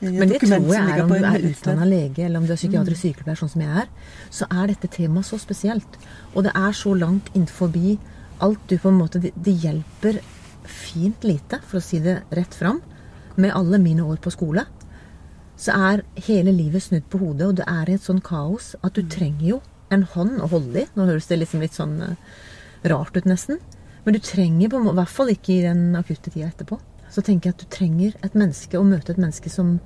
Men 0.00 0.32
det 0.32 0.40
tror 0.40 0.72
jeg 0.72 0.88
er 0.88 1.02
om 1.04 1.12
du 1.12 1.18
er 1.18 1.44
utdanna 1.50 1.84
lege 1.90 2.24
eller 2.24 2.40
om 2.40 2.46
du 2.48 2.54
er 2.54 2.60
psykiatrisk 2.60 3.04
sykepleier, 3.04 3.38
sånn 3.38 3.52
som 3.52 3.66
jeg 3.66 3.84
er, 3.84 3.92
så 4.30 4.48
er 4.48 4.72
dette 4.72 4.88
temaet 4.96 5.28
så 5.28 5.40
spesielt. 5.42 6.00
Og 6.32 6.46
det 6.48 6.56
er 6.56 6.72
så 6.72 6.94
langt 6.96 7.28
innenfor 7.34 7.74
alt 8.40 8.62
du 8.68 8.78
på 8.78 8.88
en 8.90 8.98
måte 8.98 9.20
Det 9.20 9.52
hjelper 9.62 10.20
fint 10.64 11.24
lite, 11.24 11.58
for 11.66 11.80
å 11.80 11.84
si 11.84 11.98
det 12.02 12.22
rett 12.30 12.54
fram. 12.54 12.80
Med 13.36 13.54
alle 13.56 13.78
mine 13.78 14.04
år 14.04 14.20
på 14.22 14.32
skole 14.32 14.66
så 15.62 15.74
er 15.92 16.02
hele 16.26 16.50
livet 16.50 16.82
snudd 16.82 17.04
på 17.12 17.20
hodet, 17.20 17.46
og 17.46 17.58
du 17.60 17.62
er 17.62 17.90
i 17.90 17.94
et 17.94 18.02
sånn 18.02 18.22
kaos 18.24 18.72
at 18.82 18.96
du 18.96 19.04
trenger 19.06 19.44
jo 19.46 19.58
en 19.94 20.02
hånd 20.14 20.40
å 20.42 20.48
holde 20.50 20.82
i. 20.82 20.88
Nå 20.96 21.06
høres 21.06 21.28
det 21.30 21.38
liksom 21.38 21.62
litt 21.62 21.76
sånn 21.76 21.92
eh, 22.02 22.16
rart 22.90 23.14
ut, 23.14 23.28
nesten. 23.28 23.60
Men 24.02 24.16
du 24.16 24.20
trenger 24.24 24.72
på 24.72 24.80
i 24.80 24.94
hvert 24.96 25.12
fall 25.12 25.30
ikke 25.30 25.52
i 25.54 25.66
den 25.66 25.92
akutte 25.98 26.32
tida 26.32 26.48
etterpå. 26.48 26.80
Så 27.12 27.22
tenker 27.22 27.50
jeg 27.50 27.56
at 27.56 27.62
du 27.62 27.70
trenger 27.70 28.16
et 28.24 28.34
menneske, 28.34 28.80
å 28.80 28.88
møte 28.88 29.14
et 29.14 29.20
menneske 29.22 29.52
som 29.52 29.76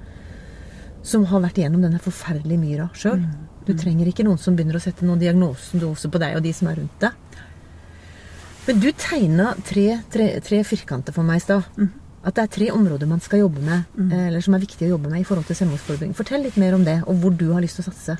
som 1.06 1.26
har 1.30 1.42
vært 1.44 1.60
igjennom 1.60 1.84
denne 1.84 2.00
forferdelige 2.02 2.58
myra 2.58 2.88
sjøl. 2.98 3.20
Du 3.66 3.72
trenger 3.78 4.08
ikke 4.10 4.24
noen 4.26 4.40
som 4.42 4.56
begynner 4.56 4.78
å 4.78 4.82
sette 4.82 5.06
noen 5.06 5.20
diagnoser 5.22 6.10
på 6.10 6.18
deg 6.22 6.34
og 6.38 6.42
de 6.42 6.52
som 6.56 6.70
er 6.70 6.80
rundt 6.80 6.96
deg. 7.02 7.25
Men 8.66 8.80
du 8.82 8.88
tegna 8.98 9.52
tre, 9.64 10.00
tre, 10.10 10.24
tre 10.42 10.64
firkanter 10.66 11.14
for 11.14 11.26
meg 11.26 11.38
i 11.38 11.44
stad. 11.44 11.66
At 12.26 12.34
det 12.34 12.42
er 12.42 12.54
tre 12.56 12.70
områder 12.74 13.06
man 13.06 13.22
skal 13.22 13.44
jobbe 13.44 13.62
med, 13.62 13.84
mm. 13.94 14.08
eller 14.26 14.42
som 14.42 14.56
er 14.56 14.64
viktig 14.64 14.88
å 14.88 14.96
jobbe 14.96 15.12
med 15.12 15.22
i 15.22 15.26
forhold 15.28 15.46
til 15.46 15.58
selvmordsforebygging. 15.60 16.16
Fortell 16.18 16.42
litt 16.42 16.58
mer 16.58 16.74
om 16.74 16.82
det, 16.86 16.96
og 17.06 17.20
hvor 17.22 17.36
du 17.38 17.52
har 17.52 17.62
lyst 17.62 17.78
til 17.78 17.86
å 17.86 17.92
satse. 17.92 18.16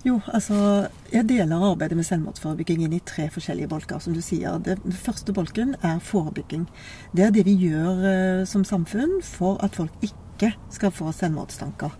Jo, 0.00 0.14
altså 0.32 0.88
Jeg 1.12 1.26
deler 1.28 1.60
arbeidet 1.60 1.98
med 1.98 2.08
selvmordsforebygging 2.08 2.86
inn 2.86 2.96
i 2.96 3.02
tre 3.04 3.26
forskjellige 3.28 3.68
bolker, 3.68 4.00
som 4.00 4.16
du 4.16 4.22
sier. 4.24 4.56
Den 4.64 4.96
første 4.96 5.34
bolken 5.36 5.74
er 5.84 6.00
forebygging. 6.00 6.64
Det 7.12 7.26
er 7.26 7.36
det 7.36 7.44
vi 7.44 7.58
gjør 7.66 8.04
eh, 8.08 8.44
som 8.48 8.64
samfunn 8.64 9.18
for 9.26 9.60
at 9.60 9.76
folk 9.76 9.92
ikke 10.06 10.54
skal 10.72 10.94
få 10.94 11.12
selvmordstanker. 11.12 11.92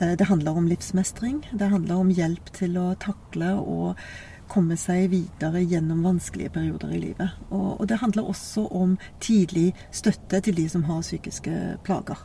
Eh, 0.00 0.16
det 0.18 0.26
handler 0.26 0.58
om 0.58 0.66
livsmestring. 0.66 1.44
Det 1.52 1.70
handler 1.70 2.02
om 2.02 2.10
hjelp 2.10 2.50
til 2.56 2.74
å 2.82 2.96
takle 2.98 3.54
og 3.62 4.02
komme 4.50 4.76
seg 4.80 5.10
videre 5.12 5.62
gjennom 5.64 6.04
vanskelige 6.06 6.52
perioder 6.54 6.92
i 6.94 7.00
livet. 7.02 7.40
Og, 7.50 7.80
og 7.80 7.88
det 7.90 8.00
handler 8.02 8.28
også 8.30 8.66
om 8.70 8.96
tidlig 9.20 9.72
støtte 9.90 10.40
til 10.40 10.56
de 10.56 10.68
som 10.72 10.86
har 10.88 11.02
psykiske 11.04 11.56
plager. 11.86 12.22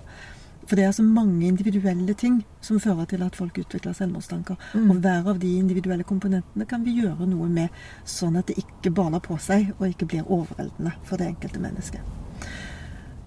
For 0.67 0.77
det 0.79 0.85
er 0.85 0.93
så 0.95 1.03
mange 1.03 1.47
individuelle 1.47 2.13
ting 2.13 2.43
som 2.61 2.79
fører 2.79 3.05
til 3.09 3.23
at 3.25 3.35
folk 3.35 3.57
utvikler 3.59 3.97
selvmordstanker. 3.97 4.55
Og 4.77 4.95
hver 5.03 5.27
av 5.27 5.41
de 5.41 5.57
individuelle 5.57 6.05
komponentene 6.07 6.65
kan 6.69 6.85
vi 6.85 6.95
gjøre 7.01 7.27
noe 7.27 7.49
med, 7.49 7.73
sånn 8.05 8.39
at 8.39 8.47
det 8.47 8.61
ikke 8.61 8.93
baler 8.95 9.19
på 9.19 9.35
seg 9.41 9.73
og 9.79 9.89
ikke 9.89 10.07
blir 10.13 10.31
overveldende 10.31 10.95
for 11.03 11.19
det 11.19 11.33
enkelte 11.33 11.59
mennesket. 11.59 12.20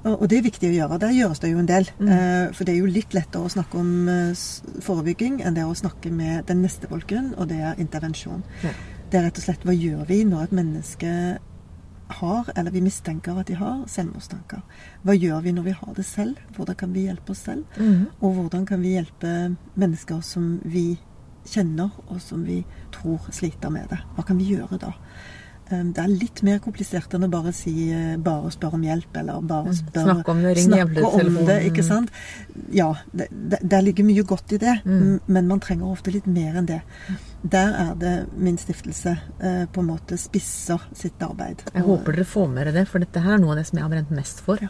Og, 0.05 0.27
det 0.29 0.39
er 0.39 0.45
viktig 0.45 0.69
å 0.69 0.75
gjøre. 0.75 0.99
Der 1.01 1.15
gjøres 1.17 1.41
det 1.41 1.51
jo 1.51 1.61
en 1.63 1.69
del. 1.69 1.89
Mm. 1.99 2.53
for 2.53 2.67
det 2.67 2.75
er 2.75 2.83
jo 2.83 2.91
litt 2.93 3.15
lettere 3.17 3.47
å 3.47 3.53
snakke 3.53 3.79
om 3.81 4.09
eh, 4.11 4.43
forebygging 4.85 5.41
enn 5.41 5.57
det 5.57 5.65
å 5.65 5.77
snakke 5.77 6.13
med 6.13 6.45
den 6.51 6.61
neste 6.65 6.91
bolken, 6.91 7.33
og 7.39 7.49
det 7.49 7.63
er 7.65 7.81
intervensjon. 7.81 8.45
Ja. 8.65 8.75
Det 9.11 9.21
er 9.21 9.27
rett 9.29 9.41
og 9.41 9.47
slett 9.47 9.65
hva 9.65 9.73
gjør 9.77 10.05
vi 10.09 10.21
når 10.29 10.49
et 10.49 10.57
menneske 10.59 11.11
har, 12.21 12.51
eller 12.57 12.75
vi 12.75 12.83
mistenker 12.85 13.39
at 13.41 13.49
de 13.49 13.57
har, 13.59 13.85
selvmordstanker. 13.91 14.61
Hva 15.05 15.17
gjør 15.17 15.41
vi 15.45 15.55
når 15.57 15.69
vi 15.69 15.77
har 15.79 15.95
det 15.97 16.05
selv? 16.09 16.41
Hvordan 16.57 16.79
kan 16.81 16.93
vi 16.93 17.07
hjelpe 17.07 17.33
oss 17.33 17.45
selv? 17.47 17.65
Mm. 17.79 18.07
Og 18.21 18.35
hvordan 18.39 18.67
kan 18.69 18.83
vi 18.85 18.95
hjelpe 18.97 19.33
mennesker 19.75 20.21
som 20.25 20.59
vi 20.65 20.99
kjenner, 21.49 21.93
og 22.09 22.21
som 22.25 22.45
vi 22.45 22.63
tror 22.93 23.25
sliter 23.33 23.73
med 23.73 23.89
det? 23.93 24.01
Hva 24.17 24.27
kan 24.27 24.41
vi 24.41 24.53
gjøre 24.53 24.81
da? 24.83 24.93
Um, 25.73 25.93
Det 25.97 26.03
er 26.03 26.09
litt 26.13 26.43
mer 26.45 26.59
komplisert 26.61 27.15
enn 27.17 27.25
å 27.25 27.31
bare 27.33 27.53
si 27.57 27.91
eh, 27.91 28.17
'bare 28.21 28.51
spørre 28.53 28.75
om 28.75 28.83
hjelp', 28.83 29.17
eller 29.17 29.41
'bare 29.41 29.73
spørre, 29.73 30.05
Snakke 30.05 30.29
om 30.29 30.43
det, 30.43 30.57
ring 30.59 31.47
det, 31.47 31.73
ikke 31.73 31.83
sant? 31.83 32.11
Ja, 32.71 32.95
det, 33.17 33.29
det, 33.33 33.59
der 33.63 33.81
ligger 33.83 34.05
mye 34.05 34.23
godt 34.25 34.53
i 34.53 34.59
det, 34.59 34.83
Mm. 34.85 35.21
men 35.27 35.49
man 35.49 35.61
trenger 35.61 35.87
ofte 35.91 36.13
litt 36.13 36.27
mer 36.27 36.55
enn 36.57 36.67
det. 36.67 36.83
Der 37.51 37.73
er 37.73 37.95
det 37.95 38.27
min 38.37 38.57
stiftelse 38.59 39.19
eh, 39.41 39.65
på 39.73 39.81
en 39.81 39.87
måte 39.87 40.19
spisser 40.19 40.81
sitt 40.95 41.19
arbeid. 41.23 41.63
Jeg 41.75 41.83
håper 41.83 42.13
dere 42.13 42.25
får 42.25 42.49
med 42.49 42.67
dere 42.67 42.73
det, 42.73 42.89
for 42.89 42.99
dette 42.99 43.21
her 43.21 43.35
er 43.35 43.39
noe 43.39 43.51
av 43.53 43.57
det 43.57 43.67
som 43.67 43.79
jeg 43.79 43.83
har 43.89 43.91
brent 43.91 44.11
mest 44.11 44.41
for. 44.41 44.59
Ja. 44.61 44.69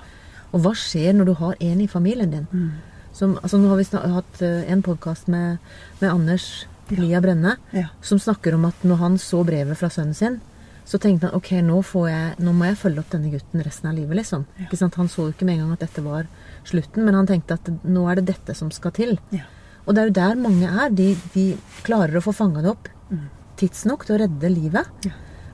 Og 0.53 0.61
hva 0.63 0.75
skjer 0.79 1.13
når 1.15 1.25
du 1.27 1.35
har 1.35 1.55
en 1.61 1.81
i 1.81 1.87
familien 1.89 2.31
din? 2.31 2.47
Mm. 2.53 2.71
Som, 3.13 3.37
altså 3.43 3.59
nå 3.59 3.69
har 3.69 3.77
vi 3.77 4.13
hatt 4.15 4.43
eh, 4.43 4.71
en 4.71 4.83
podkast 4.83 5.27
med, 5.29 5.59
med 6.01 6.11
Anders 6.11 6.67
Ja. 6.91 7.01
Lia 7.01 7.21
Brenne, 7.21 7.57
Ja. 7.73 7.87
som 8.03 8.19
snakker 8.19 8.55
om 8.55 8.65
at 8.67 8.75
når 8.85 8.97
han 8.99 9.15
så 9.19 9.43
brevet 9.45 9.77
fra 9.79 9.89
sønnen 9.89 10.15
sin, 10.15 10.41
så 10.85 10.99
tenkte 11.01 11.31
han 11.31 11.35
ok, 11.39 11.51
nå, 11.65 11.79
får 11.83 12.09
jeg, 12.11 12.35
nå 12.45 12.53
må 12.53 12.67
jeg 12.69 12.77
følge 12.77 13.01
opp 13.01 13.11
denne 13.15 13.31
gutten 13.33 13.63
resten 13.65 13.89
av 13.89 13.95
livet. 13.97 14.17
liksom. 14.21 14.45
Ja. 14.61 14.89
Han 14.97 15.09
så 15.09 15.27
jo 15.29 15.33
ikke 15.33 15.47
med 15.49 15.55
en 15.59 15.63
gang 15.65 15.73
at 15.73 15.85
dette 15.87 16.03
var 16.05 16.27
slutten, 16.65 17.05
men 17.05 17.15
han 17.15 17.27
tenkte 17.27 17.55
at 17.57 17.71
nå 17.85 18.03
er 18.11 18.21
det 18.21 18.27
dette 18.35 18.55
som 18.55 18.71
skal 18.71 18.93
til. 18.93 19.19
Ja. 19.33 19.47
Og 19.87 19.95
det 19.95 20.03
er 20.03 20.07
jo 20.11 20.17
der 20.21 20.35
mange 20.41 20.69
er. 20.69 20.91
De, 20.91 21.15
de 21.35 21.47
klarer 21.85 22.17
å 22.17 22.25
få 22.25 22.33
fanga 22.37 22.63
det 22.65 22.71
opp 22.77 22.89
Mm. 23.11 23.27
tidsnok 23.61 24.07
til 24.07 24.15
å 24.17 24.19
redde 24.23 24.49
livet. 24.49 24.87
Ja. 25.05 25.11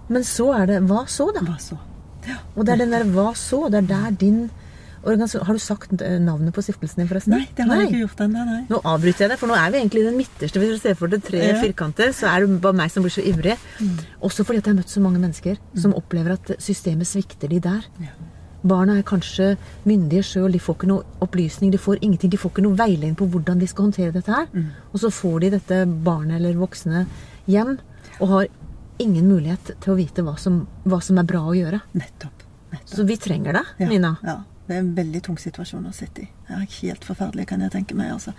Men 0.09 0.23
så 0.23 0.53
er 0.55 0.67
det 0.71 0.77
hva 0.87 1.01
så, 1.11 1.33
da? 1.35 1.41
Hva 1.43 1.57
så? 1.59 1.77
Ja. 2.29 2.37
Og 2.55 2.65
det 2.65 2.75
er 2.75 2.79
den 2.85 2.93
der 2.95 3.05
hva 3.11 3.33
så? 3.35 3.65
Det 3.71 3.81
er 3.83 3.89
der 3.91 4.11
din 4.21 4.39
Har 5.05 5.53
du 5.57 5.59
sagt 5.63 6.03
eh, 6.03 6.19
navnet 6.21 6.53
på 6.55 6.63
stiftelsen 6.63 7.01
din, 7.03 7.09
forresten? 7.09 7.33
Nei, 7.33 7.47
det 7.57 7.65
har 7.67 7.77
jeg 7.81 7.89
ikke 7.91 8.03
gjort 8.03 8.21
ennå. 8.27 8.57
Nå 8.69 8.81
avbryter 8.85 9.25
jeg 9.25 9.31
det, 9.33 9.39
for 9.41 9.49
nå 9.49 9.55
er 9.57 9.71
vi 9.73 9.79
egentlig 9.81 10.03
i 10.03 10.09
den 10.11 10.19
midterste. 10.21 10.61
Hvis 10.61 10.75
du 10.77 10.83
ser 10.83 10.99
for 10.99 11.09
deg 11.09 11.23
tre 11.25 11.39
Ja. 11.41 11.55
firkanter, 11.63 12.13
så 12.13 12.29
er 12.29 12.45
det 12.47 12.61
bare 12.61 12.77
meg 12.77 12.91
som 12.93 13.03
blir 13.03 13.15
så 13.15 13.25
ivrig. 13.25 13.57
Også 14.21 14.45
fordi 14.45 14.59
at 14.61 14.67
jeg 14.69 14.75
har 14.75 14.81
møtt 14.83 14.93
så 14.93 15.01
mange 15.01 15.19
mennesker 15.23 15.57
som 15.81 15.95
opplever 15.97 16.33
at 16.37 16.53
systemet 16.61 17.09
svikter 17.09 17.49
de 17.49 17.61
der. 17.61 17.87
Ja. 18.01 18.13
Barna 18.63 18.99
er 18.99 19.03
kanskje 19.09 19.55
myndige 19.89 20.21
sjøl, 20.23 20.53
de 20.53 20.59
får 20.61 20.77
ikke 20.77 20.89
noe 20.91 21.05
opplysning, 21.25 21.71
de 21.73 21.79
får 21.81 21.97
ingenting. 22.05 22.29
De 22.31 22.37
får 22.37 22.51
ikke 22.53 22.63
noe 22.67 22.77
veiledning 22.77 23.17
på 23.17 23.25
hvordan 23.33 23.59
de 23.59 23.67
skal 23.67 23.87
håndtere 23.89 24.13
dette 24.13 24.29
her. 24.29 24.49
Og 24.93 25.01
så 25.01 25.09
får 25.11 25.41
de 25.41 25.51
dette 25.57 25.87
barnet 26.05 26.37
eller 26.37 26.61
voksne 26.61 27.07
hjem 27.49 27.79
og 28.21 28.29
har 28.29 28.47
ingen 29.01 29.25
mulighet 29.33 29.73
til 29.81 29.95
å 29.95 29.97
vite 29.97 30.21
hva 30.21 30.37
som, 30.39 30.67
hva 30.85 31.01
som 31.01 31.17
er 31.17 31.25
bra 31.25 31.41
å 31.41 31.57
gjøre. 31.57 31.81
Nettopp. 31.97 32.45
nettopp. 32.71 32.93
Så 32.99 33.07
vi 33.09 33.17
trenger 33.17 33.53
det, 33.57 33.65
Ja, 33.81 33.89
Nina. 33.89 34.19
Ja. 34.23 34.37
Det 34.71 34.77
er 34.77 34.85
en 34.85 34.93
veldig 34.95 35.21
tung 35.27 35.39
situasjon 35.43 35.89
å 35.91 35.93
sitte 35.97 36.23
i. 36.23 36.29
Det 36.47 36.55
er 36.55 36.67
helt 36.77 37.07
forferdelig, 37.09 37.49
kan 37.51 37.65
jeg 37.65 37.73
tenke 37.75 37.97
meg. 37.99 38.13
altså. 38.15 38.33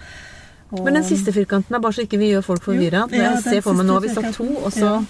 Og- 0.72 0.86
Men 0.86 0.94
den 0.94 1.04
siste 1.04 1.34
firkanten 1.36 1.76
er 1.76 1.80
bare 1.84 1.92
så 1.92 2.06
ikke 2.08 2.18
vi 2.18 2.30
gjør 2.32 2.44
folk 2.46 2.64
forvirra. 2.64 3.02
Ja, 3.12 3.34
jeg 3.34 3.44
ser 3.44 3.62
for 3.62 3.74
meg 3.76 3.86
nå 3.86 3.94
har 3.98 4.00
vi 4.06 4.14
sagt 4.14 4.38
to, 4.38 4.46
og 4.64 4.72
så 4.72 4.80
Ja. 4.80 5.06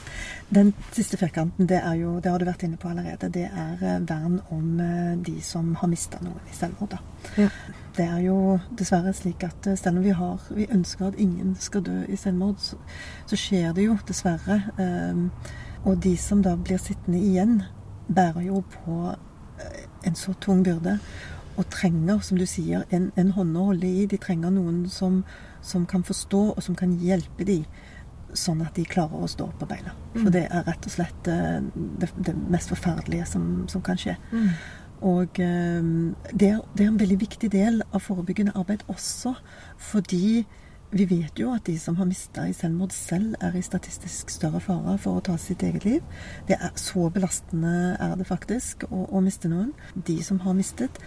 Den 0.53 0.73
siste 0.91 1.17
firkanten, 1.17 1.67
det 1.67 1.77
er 1.83 1.93
jo, 1.95 2.15
det 2.19 2.31
har 2.31 2.37
du 2.39 2.45
vært 2.45 2.63
inne 2.63 2.77
på 2.77 2.89
allerede, 2.89 3.29
det 3.31 3.45
er 3.55 3.77
eh, 3.81 3.99
vern 3.99 4.41
om 4.51 4.79
eh, 4.81 5.15
de 5.15 5.39
som 5.41 5.75
har 5.75 5.87
mista 5.87 6.17
noen 6.21 6.41
i 6.51 6.55
selvmord. 6.55 6.97
Ja. 7.37 7.47
Det 7.95 8.05
er 8.05 8.17
jo 8.25 8.59
dessverre 8.75 9.13
slik 9.13 9.43
at 9.43 9.67
eh, 9.67 9.77
selv 9.77 9.97
om 9.97 10.03
vi, 10.03 10.09
har, 10.09 10.39
vi 10.49 10.65
ønsker 10.65 11.07
at 11.07 11.15
ingen 11.17 11.55
skal 11.59 11.81
dø 11.81 12.03
i 12.09 12.15
selvmord, 12.17 12.55
så, 12.59 12.75
så 13.27 13.35
skjer 13.39 13.73
det 13.73 13.85
jo 13.85 13.97
dessverre. 14.07 14.61
Um, 14.77 15.31
og 15.85 16.01
de 16.03 16.17
som 16.17 16.41
da 16.41 16.55
blir 16.55 16.77
sittende 16.77 17.19
igjen, 17.21 17.61
bærer 18.13 18.41
jo 18.45 18.63
på 18.83 19.15
en 20.07 20.17
så 20.17 20.33
tung 20.43 20.63
byrde. 20.65 20.97
Og 21.59 21.67
trenger, 21.69 22.21
som 22.23 22.39
du 22.39 22.45
sier, 22.47 22.85
en, 22.95 23.09
en 23.19 23.31
hånd 23.35 23.57
å 23.57 23.69
holde 23.71 23.87
i. 23.87 24.05
De 24.09 24.19
trenger 24.21 24.53
noen 24.55 24.85
som, 24.89 25.21
som 25.61 25.85
kan 25.85 26.05
forstå, 26.07 26.43
og 26.55 26.61
som 26.63 26.77
kan 26.79 26.93
hjelpe 27.01 27.47
dem 27.47 27.65
sånn 28.37 28.61
at 28.63 28.77
de 28.77 28.85
klarer 28.87 29.23
å 29.23 29.29
stå 29.29 29.49
på 29.59 29.67
beina. 29.67 29.91
For 30.15 30.31
det 30.33 30.45
er 30.47 30.63
rett 30.67 30.85
og 30.87 30.93
slett 30.93 31.27
eh, 31.27 31.57
det, 31.99 32.07
det 32.15 32.35
mest 32.53 32.71
forferdelige 32.71 33.27
som, 33.27 33.49
som 33.71 33.83
kan 33.83 33.99
skje. 33.99 34.15
Og 35.01 35.39
eh, 35.43 35.91
det, 36.31 36.51
er, 36.53 36.61
det 36.71 36.85
er 36.85 36.91
en 36.91 37.01
veldig 37.01 37.19
viktig 37.25 37.51
del 37.51 37.81
av 37.89 38.03
forebyggende 38.05 38.55
arbeid 38.55 38.85
også, 38.91 39.35
fordi 39.91 40.45
vi 40.91 41.05
vet 41.07 41.39
jo 41.39 41.53
at 41.55 41.65
de 41.67 41.77
som 41.79 41.95
har 41.95 42.07
mista 42.09 42.43
i 42.47 42.53
selvmord 42.53 42.91
selv, 42.91 43.35
er 43.39 43.55
i 43.55 43.63
statistisk 43.63 44.29
større 44.33 44.59
fare 44.59 44.97
for 44.99 45.19
å 45.19 45.23
ta 45.23 45.37
sitt 45.39 45.63
eget 45.63 45.85
liv. 45.87 46.01
Det 46.47 46.57
er 46.59 46.73
Så 46.75 47.09
belastende 47.09 47.95
er 47.99 48.15
det 48.19 48.27
faktisk 48.27 48.83
å, 48.89 49.05
å 49.07 49.21
miste 49.23 49.47
noen. 49.47 49.71
De 49.95 50.17
som 50.23 50.41
har 50.43 50.57
mistet, 50.57 50.99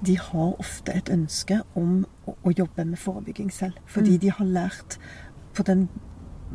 de 0.00 0.16
har 0.18 0.56
ofte 0.58 0.94
et 0.96 1.12
ønske 1.12 1.60
om 1.74 2.06
å, 2.26 2.34
å 2.42 2.54
jobbe 2.56 2.84
med 2.88 2.98
forebygging 2.98 3.52
selv. 3.52 3.76
Fordi 3.86 4.16
de 4.18 4.32
har 4.32 4.48
lært 4.48 4.98
på 5.54 5.62
den 5.62 5.88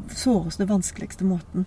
såreste, 0.09 0.65
vanskeligste 0.67 1.25
måten 1.25 1.65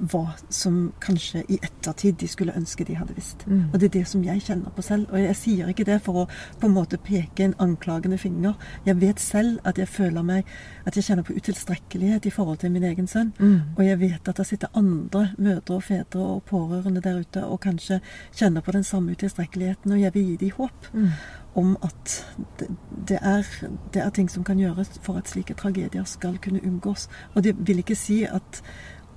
hva 0.00 0.34
som 0.48 0.92
kanskje 1.00 1.42
i 1.48 1.58
ettertid 1.62 2.16
de 2.20 2.28
skulle 2.28 2.54
ønske 2.56 2.84
de 2.88 2.96
hadde 2.96 3.14
visst. 3.14 3.46
Mm. 3.46 3.66
Og 3.72 3.80
det 3.80 3.90
er 3.90 3.98
det 3.98 4.06
som 4.08 4.24
jeg 4.24 4.42
kjenner 4.42 4.72
på 4.72 4.82
selv. 4.82 5.06
Og 5.12 5.20
jeg 5.20 5.36
sier 5.36 5.68
ikke 5.68 5.84
det 5.84 6.00
for 6.02 6.22
å 6.22 6.26
på 6.60 6.66
en 6.66 6.74
måte 6.74 6.96
peke 6.98 7.44
en 7.44 7.54
anklagende 7.60 8.18
finger. 8.18 8.54
Jeg 8.86 9.00
vet 9.00 9.20
selv 9.20 9.60
at 9.64 9.78
jeg 9.78 9.88
føler 9.88 10.22
meg 10.22 10.44
At 10.86 10.96
jeg 10.96 11.04
kjenner 11.04 11.22
på 11.22 11.34
utilstrekkelighet 11.36 12.26
i 12.26 12.30
forhold 12.30 12.58
til 12.58 12.72
min 12.72 12.84
egen 12.84 13.06
sønn. 13.06 13.32
Mm. 13.38 13.76
Og 13.76 13.84
jeg 13.84 14.00
vet 14.00 14.28
at 14.28 14.36
det 14.36 14.46
sitter 14.46 14.68
andre 14.74 15.28
mødre 15.38 15.74
og 15.76 15.82
fedre 15.82 16.20
og 16.20 16.42
pårørende 16.48 17.00
der 17.04 17.20
ute 17.20 17.44
og 17.44 17.60
kanskje 17.60 18.00
kjenner 18.34 18.60
på 18.60 18.72
den 18.72 18.84
samme 18.84 19.12
utilstrekkeligheten, 19.12 19.92
og 19.92 20.00
jeg 20.00 20.14
vil 20.14 20.24
gi 20.24 20.36
dem 20.36 20.50
håp 20.56 20.88
Mm. 20.92 21.08
om 21.54 21.76
at 21.82 22.26
det, 22.58 22.68
det, 23.08 23.18
er, 23.22 23.46
det 23.94 24.02
er 24.02 24.10
ting 24.10 24.30
som 24.30 24.44
kan 24.44 24.58
gjøres 24.58 24.98
for 25.02 25.18
at 25.18 25.28
slike 25.28 25.54
tragedier 25.54 26.04
skal 26.04 26.38
kunne 26.38 26.60
unngås. 26.64 27.08
Og 27.34 27.44
det 27.44 27.54
vil 27.58 27.78
ikke 27.78 27.96
si 27.98 28.22
at, 28.24 28.62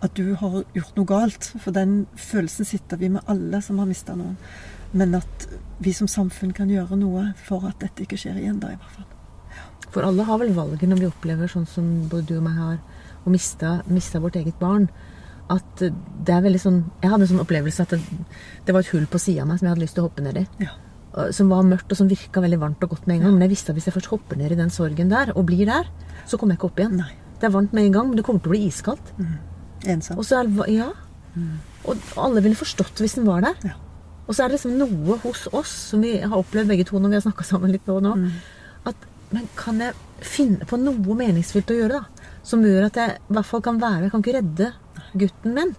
at 0.03 0.15
du 0.19 0.33
har 0.39 0.61
gjort 0.75 0.97
noe 0.97 1.07
galt, 1.07 1.49
for 1.63 1.75
den 1.75 2.03
følelsen 2.19 2.67
sitter 2.67 2.99
vi 2.99 3.09
med 3.13 3.23
alle 3.31 3.61
som 3.63 3.79
har 3.79 3.87
mista 3.89 4.15
noen. 4.19 4.35
Men 4.93 5.15
at 5.17 5.47
vi 5.83 5.93
som 5.95 6.09
samfunn 6.11 6.53
kan 6.53 6.69
gjøre 6.69 6.97
noe 6.99 7.29
for 7.47 7.65
at 7.69 7.79
dette 7.81 8.05
ikke 8.05 8.19
skjer 8.19 8.41
igjen, 8.41 8.59
da 8.61 8.73
i 8.73 8.77
hvert 8.77 8.97
fall. 8.97 9.09
For 9.93 10.05
alle 10.05 10.25
har 10.27 10.39
vel 10.41 10.53
valget 10.57 10.89
når 10.89 11.01
vi 11.01 11.09
opplever 11.09 11.49
sånn 11.49 11.67
som 11.69 11.89
både 12.11 12.27
du 12.31 12.37
og 12.39 12.45
meg 12.47 12.59
har, 12.59 12.77
og 13.23 13.31
mista, 13.33 13.77
mista 13.87 14.21
vårt 14.21 14.37
eget 14.41 14.59
barn. 14.59 14.89
At 15.53 15.81
det 15.83 16.31
er 16.31 16.39
veldig 16.45 16.59
sånn 16.61 16.77
Jeg 17.03 17.11
hadde 17.11 17.25
en 17.25 17.29
sånn 17.33 17.41
opplevelse 17.43 17.83
at 17.83 17.91
det, 17.91 17.99
det 18.63 18.73
var 18.73 18.79
et 18.79 18.91
hull 18.93 19.03
på 19.11 19.19
sida 19.19 19.43
av 19.43 19.49
meg 19.49 19.59
som 19.59 19.67
jeg 19.67 19.73
hadde 19.73 19.83
lyst 19.83 19.97
til 19.97 20.05
å 20.05 20.07
hoppe 20.07 20.23
ned 20.23 20.39
i. 20.39 20.43
Ja. 20.63 20.71
Som 21.35 21.51
var 21.51 21.67
mørkt 21.67 21.91
og 21.93 21.99
som 21.99 22.09
virka 22.09 22.41
veldig 22.41 22.61
varmt 22.61 22.85
og 22.85 22.95
godt 22.95 23.09
med 23.09 23.19
en 23.19 23.27
gang. 23.27 23.35
Men 23.35 23.45
jeg 23.45 23.53
visste 23.53 23.73
at 23.73 23.77
hvis 23.77 23.89
jeg 23.89 23.95
først 23.97 24.11
hopper 24.13 24.39
ned 24.39 24.55
i 24.55 24.59
den 24.59 24.73
sorgen 24.73 25.11
der, 25.11 25.33
og 25.37 25.45
blir 25.49 25.67
der, 25.69 25.89
så 26.25 26.39
kommer 26.39 26.55
jeg 26.55 26.61
ikke 26.61 26.71
opp 26.71 26.79
igjen. 26.81 26.95
Nei. 27.03 27.11
Det 27.37 27.49
er 27.49 27.53
varmt 27.53 27.75
med 27.75 27.89
en 27.89 27.97
gang, 27.97 28.07
men 28.09 28.17
det 28.17 28.25
kommer 28.25 28.41
til 28.41 28.53
å 28.53 28.55
bli 28.55 28.63
iskaldt. 28.69 29.13
Ensom. 29.89 30.19
Og 30.19 30.27
så 30.27 30.41
er 30.41 30.51
ja. 30.71 30.91
Mm. 31.33 31.57
Og 31.89 32.11
alle 32.21 32.43
ville 32.45 32.57
forstått 32.57 33.01
hvis 33.03 33.17
den 33.17 33.27
var 33.27 33.43
der. 33.45 33.57
Ja. 33.65 33.77
Og 34.23 34.35
så 34.35 34.43
er 34.43 34.51
det 34.51 34.59
liksom 34.59 34.77
noe 34.79 35.17
hos 35.23 35.47
oss 35.51 35.71
som 35.89 36.03
vi 36.03 36.15
har 36.21 36.37
opplevd 36.37 36.71
begge 36.71 36.85
to 36.87 36.99
når 37.01 37.11
vi 37.11 37.17
har 37.19 37.25
snakka 37.25 37.45
sammen 37.47 37.73
litt 37.73 37.89
nå, 37.89 37.99
mm. 37.99 38.29
at 38.91 39.09
Men 39.33 39.47
kan 39.57 39.79
jeg 39.81 39.95
finne 40.21 40.65
på 40.69 40.77
noe 40.77 41.15
meningsfylt 41.17 41.71
å 41.73 41.77
gjøre, 41.79 41.99
da? 42.03 42.27
Som 42.45 42.61
gjør 42.61 42.85
at 42.85 42.99
jeg 42.99 43.15
i 43.17 43.33
hvert 43.33 43.47
fall 43.49 43.63
kan 43.65 43.79
være. 43.81 44.03
Jeg 44.05 44.11
kan 44.13 44.21
ikke 44.21 44.35
redde 44.35 44.67
gutten 45.17 45.55
min, 45.55 45.71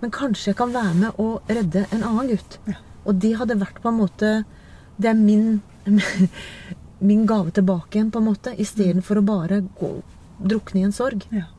men 0.00 0.12
kanskje 0.14 0.50
jeg 0.50 0.58
kan 0.58 0.72
være 0.74 0.96
med 0.98 1.20
og 1.22 1.46
redde 1.46 1.84
en 1.94 2.02
annen 2.02 2.32
gutt. 2.32 2.58
Ja. 2.66 2.80
Og 3.06 3.20
det 3.22 3.30
hadde 3.38 3.60
vært 3.60 3.78
på 3.84 3.90
en 3.92 3.98
måte 4.00 4.28
Det 4.96 5.10
er 5.10 5.18
min 5.18 5.60
Min 7.04 7.26
gave 7.28 7.52
tilbake 7.52 7.98
igjen, 7.98 8.10
på 8.10 8.22
en 8.22 8.28
måte, 8.30 8.54
istedenfor 8.56 9.20
å 9.20 9.24
bare 9.28 9.58
gå, 9.76 9.90
drukne 10.40 10.80
i 10.80 10.84
en 10.86 10.94
sorg. 10.94 11.26
Ja. 11.34 11.50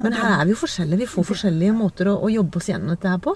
Men 0.00 0.16
her 0.16 0.38
er 0.38 0.46
vi 0.48 0.54
jo 0.54 0.60
forskjellige. 0.62 1.02
Vi 1.02 1.10
får 1.14 1.28
forskjellige 1.28 1.76
måter 1.76 2.08
å, 2.08 2.16
å 2.24 2.30
jobbe 2.32 2.60
oss 2.60 2.70
gjennom 2.70 2.94
dette 2.94 3.10
her 3.10 3.20
på. 3.22 3.34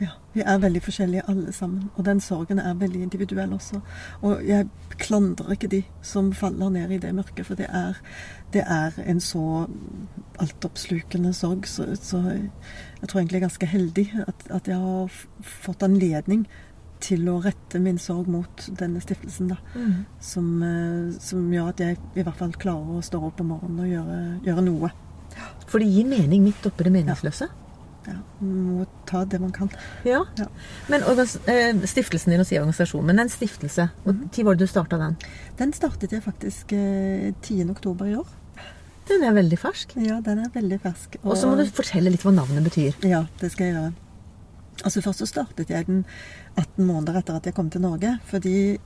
Ja, 0.00 0.10
vi 0.34 0.42
er 0.44 0.58
veldig 0.60 0.82
forskjellige 0.84 1.24
alle 1.30 1.52
sammen. 1.56 1.86
Og 1.94 2.04
den 2.04 2.20
sorgen 2.20 2.58
er 2.60 2.74
veldig 2.76 3.00
individuell 3.06 3.54
også. 3.56 3.80
Og 4.26 4.42
jeg 4.44 4.68
klandrer 5.00 5.54
ikke 5.54 5.70
de 5.72 5.82
som 6.04 6.32
faller 6.36 6.74
ned 6.74 6.92
i 6.92 7.00
det 7.00 7.14
mørket, 7.16 7.46
for 7.48 7.56
det 7.56 7.70
er, 7.70 7.96
det 8.52 8.64
er 8.66 8.98
en 9.06 9.22
så 9.24 9.64
altoppslukende 10.42 11.32
sorg. 11.32 11.64
Så, 11.70 11.88
så 12.02 12.20
jeg 12.26 13.08
tror 13.08 13.22
egentlig 13.22 13.38
jeg 13.38 13.44
er 13.44 13.48
ganske 13.48 13.72
heldig 13.72 14.06
at, 14.26 14.46
at 14.58 14.68
jeg 14.68 14.82
har 14.82 15.20
fått 15.40 15.86
anledning 15.86 16.44
til 17.00 17.26
å 17.28 17.40
rette 17.44 17.80
min 17.80 17.98
sorg 18.00 18.28
mot 18.32 18.68
denne 18.80 19.00
stiftelsen, 19.04 19.50
da. 19.52 19.58
Som, 20.20 20.62
eh, 20.64 21.16
som 21.20 21.48
gjør 21.52 21.72
at 21.72 21.80
jeg 21.80 21.98
i 22.16 22.22
hvert 22.24 22.38
fall 22.38 22.52
klarer 22.52 22.98
å 22.98 23.04
stå 23.04 23.20
opp 23.28 23.40
om 23.40 23.52
morgenen 23.52 23.84
og 23.84 23.92
gjøre, 23.92 24.20
gjøre 24.48 24.64
noe. 24.64 24.92
For 25.66 25.82
det 25.82 25.88
gir 25.90 26.08
mening 26.08 26.44
midt 26.46 26.66
oppi 26.68 26.86
det 26.86 26.92
meningsløse. 26.94 27.48
Ja, 28.06 28.14
man 28.38 28.58
må 28.62 28.84
ta 29.08 29.24
det 29.26 29.40
man 29.42 29.52
kan. 29.54 29.70
Ja. 30.06 30.22
Ja. 30.38 30.46
Men 30.90 31.02
eh, 31.02 31.82
stiftelsen 31.90 32.32
din, 32.32 32.42
og 32.42 32.46
sier 32.46 32.62
organisasjon, 32.62 33.04
men 33.06 33.18
en 33.18 33.28
stiftelse, 33.32 33.88
Når 34.04 34.12
mm 34.12 34.28
-hmm. 34.30 34.44
var 34.44 34.54
det 34.54 34.60
du 34.60 34.66
starta 34.66 34.98
den? 34.98 35.16
Den 35.58 35.72
startet 35.72 36.12
jeg 36.12 36.22
faktisk 36.22 36.72
eh, 36.72 37.34
10. 37.42 37.70
oktober 37.70 38.06
i 38.06 38.16
år. 38.16 38.28
Den 39.08 39.22
er 39.22 39.32
veldig 39.32 39.58
fersk. 39.58 39.96
Ja, 39.96 40.20
den 40.20 40.38
er 40.38 40.50
veldig 40.54 40.80
fersk. 40.80 41.16
Og 41.22 41.36
så 41.36 41.46
må 41.46 41.56
du 41.56 41.64
fortelle 41.70 42.10
litt 42.10 42.22
hva 42.22 42.32
navnet 42.34 42.64
betyr. 42.64 42.92
Ja, 43.06 43.26
det 43.40 43.52
skal 43.52 43.66
jeg 43.66 43.74
gjøre. 43.74 43.92
Altså 44.84 45.00
Først 45.00 45.18
så 45.18 45.26
startet 45.26 45.70
jeg 45.70 45.86
den 45.86 46.04
18 46.56 46.84
måneder 46.84 47.18
etter 47.20 47.36
at 47.36 47.46
jeg 47.46 47.54
kom 47.54 47.70
til 47.70 47.80
Norge. 47.80 48.18
Fordi 48.24 48.78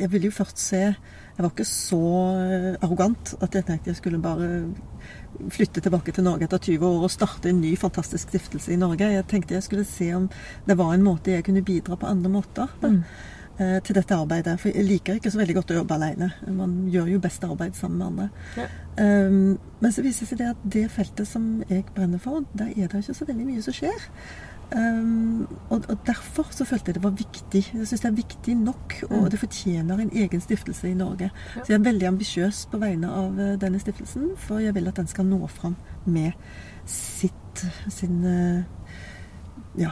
jeg 0.00 0.10
ville 0.12 0.26
jo 0.26 0.30
først 0.30 0.58
se 0.58 0.96
Jeg 1.36 1.44
var 1.44 1.52
ikke 1.52 1.68
så 1.68 2.02
eh, 2.40 2.68
arrogant 2.80 3.34
at 3.44 3.56
jeg 3.58 3.66
tenkte 3.68 3.92
jeg 3.92 3.98
skulle 3.98 4.20
bare 4.24 4.48
flytte 5.52 5.82
tilbake 5.84 6.14
til 6.16 6.24
Norge 6.24 6.46
etter 6.46 6.62
20 6.64 6.86
år 6.88 7.02
og 7.04 7.12
starte 7.12 7.50
en 7.50 7.60
ny, 7.60 7.74
fantastisk 7.76 8.30
stiftelse 8.32 8.72
i 8.72 8.78
Norge. 8.80 9.10
Jeg 9.12 9.26
tenkte 9.28 9.56
jeg 9.58 9.66
skulle 9.66 9.84
se 9.84 10.08
om 10.16 10.30
det 10.66 10.78
var 10.80 10.94
en 10.94 11.04
måte 11.04 11.34
jeg 11.34 11.44
kunne 11.44 11.64
bidra 11.64 11.98
på 12.00 12.08
andre 12.08 12.32
måter. 12.32 12.72
Da. 12.80 12.88
Mm. 12.88 13.02
eh, 13.58 13.76
Til 13.84 13.98
dette 14.00 14.16
arbeidet. 14.16 14.56
For 14.60 14.72
jeg 14.72 14.88
liker 14.88 15.20
ikke 15.20 15.30
så 15.34 15.42
veldig 15.42 15.58
godt 15.60 15.74
å 15.74 15.78
jobbe 15.82 16.00
alene. 16.00 16.32
Man 16.48 16.74
gjør 16.92 17.12
jo 17.12 17.22
best 17.28 17.44
arbeid 17.44 17.76
sammen 17.76 17.98
med 17.98 18.06
andre. 18.06 18.28
Ja. 18.56 18.68
Um, 18.96 19.58
men 19.80 19.92
så 19.92 20.00
viser 20.00 20.24
det 20.24 20.30
seg 20.30 20.38
det 20.40 20.52
at 20.54 20.68
det 20.72 20.86
feltet 20.90 21.28
som 21.28 21.58
jeg 21.68 21.84
brenner 21.92 22.22
for, 22.22 22.46
der 22.56 22.72
er 22.72 22.88
det 22.88 23.04
ikke 23.04 23.18
så 23.18 23.28
veldig 23.28 23.50
mye 23.50 23.64
som 23.64 23.76
skjer. 23.76 24.06
Um, 24.74 25.46
og, 25.70 25.84
og 25.88 25.98
derfor 26.06 26.48
så 26.50 26.64
følte 26.66 26.88
jeg 26.90 26.94
det 26.96 27.02
var 27.04 27.10
viktig. 27.14 27.60
Jeg 27.74 27.86
syns 27.86 28.00
det 28.02 28.08
er 28.10 28.16
viktig 28.16 28.56
nok, 28.56 28.94
og 29.10 29.22
Mm. 29.22 29.30
det 29.30 29.38
fortjener 29.38 29.98
en 30.02 30.10
egen 30.12 30.40
stiftelse 30.40 30.90
i 30.90 30.94
Norge. 30.94 31.30
Ja. 31.56 31.60
Så 31.62 31.72
jeg 31.72 31.78
er 31.78 31.84
veldig 31.84 32.06
ambisiøs 32.08 32.66
på 32.72 32.78
vegne 32.82 33.08
av 33.10 33.38
eh, 33.38 33.56
denne 33.62 33.78
stiftelsen, 33.78 34.32
for 34.36 34.58
jeg 34.58 34.74
vil 34.74 34.88
at 34.88 34.96
den 34.96 35.06
skal 35.06 35.24
nå 35.24 35.46
fram 35.46 35.76
med 36.04 36.32
sitt 36.84 37.62
sin 37.88 38.24
eh, 38.24 38.62
Ja, 39.78 39.90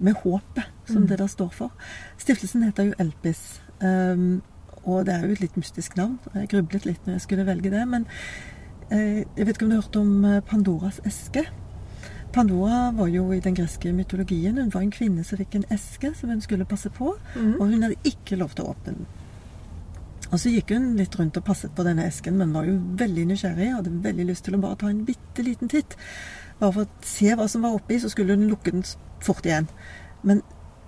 med 0.00 0.14
håpet, 0.14 0.64
som 0.86 1.02
Mm. 1.02 1.06
det 1.08 1.18
der 1.18 1.26
står 1.26 1.48
for. 1.52 1.72
Stiftelsen 2.18 2.62
heter 2.62 2.82
jo 2.84 2.94
Elpis. 2.98 3.60
Um, 3.82 4.42
og 4.84 5.06
det 5.06 5.14
er 5.14 5.26
jo 5.26 5.32
et 5.32 5.40
litt 5.40 5.56
mystisk 5.56 5.96
navn. 5.96 6.18
Jeg 6.34 6.48
grublet 6.48 6.84
litt 6.84 7.06
når 7.06 7.14
jeg 7.14 7.20
skulle 7.20 7.46
velge 7.46 7.70
det. 7.70 7.88
Men 7.88 8.06
uh, 8.92 9.22
jeg 9.36 9.46
vet 9.46 9.56
ikke 9.56 9.62
om 9.64 9.70
du 9.70 9.76
har 9.76 9.82
hørt 9.82 9.96
om 9.96 10.42
Pandoras 10.46 11.00
eske? 11.06 11.46
Pandora 12.32 12.90
var 12.94 13.08
jo 13.10 13.32
i 13.32 13.40
den 13.42 13.56
greske 13.58 13.92
mytologien. 13.92 14.58
Hun 14.58 14.70
var 14.74 14.84
en 14.84 14.92
kvinne 14.94 15.24
som 15.26 15.40
fikk 15.40 15.56
en 15.58 15.66
eske 15.74 16.12
som 16.14 16.30
hun 16.30 16.42
skulle 16.44 16.68
passe 16.68 16.90
på. 16.90 17.14
mm. 17.34 17.56
Og 17.60 17.66
hun 17.66 17.82
hadde 17.82 17.98
ikke 18.04 18.38
lov 18.38 18.54
til 18.54 18.64
å 18.64 18.74
åpne 18.74 18.94
den. 18.94 19.08
Og 20.30 20.38
så 20.38 20.52
gikk 20.52 20.70
hun 20.70 20.92
litt 20.94 21.16
rundt 21.18 21.38
og 21.40 21.44
passet 21.44 21.72
på 21.74 21.82
denne 21.82 22.04
esken, 22.06 22.36
men 22.38 22.52
var 22.54 22.68
jo 22.68 22.76
veldig 23.00 23.26
nysgjerrig. 23.32 23.72
Hadde 23.74 23.96
veldig 24.04 24.28
lyst 24.28 24.46
til 24.46 24.54
å 24.54 24.62
bare 24.62 24.78
ta 24.78 24.90
en 24.90 25.02
bitte 25.08 25.42
liten 25.42 25.70
titt. 25.72 25.96
Bare 26.60 26.76
for 26.76 26.86
å 26.86 27.06
se 27.06 27.34
hva 27.34 27.48
som 27.50 27.66
var 27.66 27.74
oppi, 27.74 27.98
så 27.98 28.10
skulle 28.12 28.36
hun 28.36 28.46
lukke 28.50 28.70
den 28.76 28.86
fort 29.24 29.46
igjen. 29.46 29.66
Men 30.22 30.44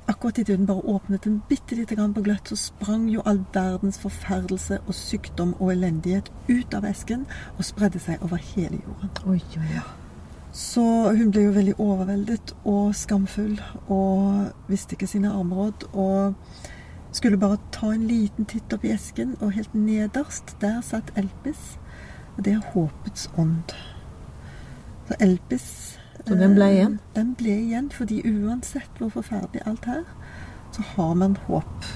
akkurat 0.06 0.38
idet 0.38 0.60
hun 0.60 0.68
bare 0.68 0.86
åpnet 0.94 1.26
den 1.26 1.40
bitte 1.48 1.74
lite 1.74 1.98
grann 1.98 2.14
på 2.14 2.22
gløtt, 2.22 2.52
så 2.52 2.60
sprang 2.60 3.08
jo 3.10 3.24
all 3.26 3.42
verdens 3.54 3.98
forferdelse 4.02 4.78
og 4.86 4.94
sykdom 4.94 5.56
og 5.58 5.74
elendighet 5.74 6.30
ut 6.48 6.78
av 6.78 6.86
esken 6.86 7.26
og 7.56 7.66
spredde 7.66 8.02
seg 8.02 8.22
over 8.22 8.38
hele 8.54 8.78
jorden. 8.84 9.12
Oi, 9.26 9.42
oi, 9.58 9.66
oi. 9.82 10.01
Så 10.52 10.84
hun 11.16 11.30
ble 11.32 11.46
jo 11.46 11.54
veldig 11.54 11.74
overveldet 11.80 12.52
og 12.68 12.92
skamfull 12.96 13.56
og 13.88 14.52
visste 14.68 14.96
ikke 14.96 15.08
sine 15.08 15.32
armråd. 15.32 15.86
Og 15.92 16.34
skulle 17.12 17.40
bare 17.40 17.60
ta 17.72 17.92
en 17.92 18.04
liten 18.08 18.48
titt 18.48 18.72
opp 18.72 18.84
i 18.84 18.92
esken, 18.92 19.36
og 19.40 19.56
helt 19.56 19.74
nederst 19.74 20.56
der 20.60 20.80
satt 20.84 21.12
Elpis. 21.16 21.78
Og 22.36 22.44
det 22.44 22.56
er 22.56 22.70
håpets 22.74 23.30
ånd. 23.38 23.72
Så 25.08 25.16
Elpis 25.20 25.66
Så 26.26 26.36
den 26.38 26.54
ble 26.54 26.68
eh, 26.68 26.76
igjen? 26.76 27.00
Den 27.16 27.34
ble 27.36 27.56
igjen, 27.64 27.90
fordi 27.90 28.20
uansett 28.28 29.00
hvor 29.00 29.12
forferdelig 29.12 29.64
alt 29.66 29.88
er, 29.88 30.04
så 30.72 30.84
har 30.94 31.14
man 31.14 31.36
håp. 31.48 31.88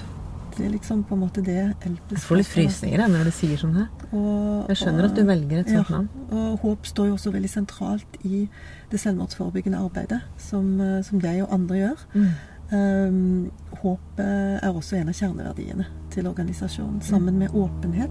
Er 0.59 0.71
liksom 0.73 1.03
på 1.05 1.15
en 1.15 1.21
måte 1.21 1.43
det 1.45 1.75
Elpis 1.85 2.17
Jeg 2.17 2.25
får 2.25 2.37
litt 2.41 2.47
frysninger 2.49 2.99
jeg, 3.03 3.11
når 3.13 3.25
du 3.25 3.31
sier 3.31 3.57
sånn 3.61 3.75
her. 3.77 3.89
Og- 4.13 4.69
Jeg 4.69 4.77
skjønner 4.77 5.05
at 5.05 5.15
du 5.15 5.23
velger 5.25 5.59
et 5.61 5.69
sånt 5.69 5.91
ja, 5.91 5.97
navn. 5.97 6.09
Og 6.33 6.61
håp 6.61 6.87
står 6.87 7.07
jo 7.09 7.15
også 7.15 7.33
veldig 7.33 7.51
sentralt 7.51 8.17
i 8.25 8.49
det 8.91 9.01
selvmordsforebyggende 9.01 9.79
arbeidet 9.79 10.23
som, 10.39 10.81
eh, 10.81 11.03
som 11.03 11.21
jeg 11.21 11.43
og 11.43 11.53
andre 11.53 11.77
gjør. 11.77 11.97
Mm. 12.15 12.29
Um, 12.73 13.51
håp 13.83 14.01
eh, 14.19 14.59
er 14.63 14.73
også 14.73 14.97
en 14.97 15.09
av 15.09 15.15
kjerneverdiene 15.15 15.85
til 16.11 16.27
organisasjonen, 16.27 17.01
sammen 17.01 17.39
med 17.39 17.51
åpenhet, 17.55 18.11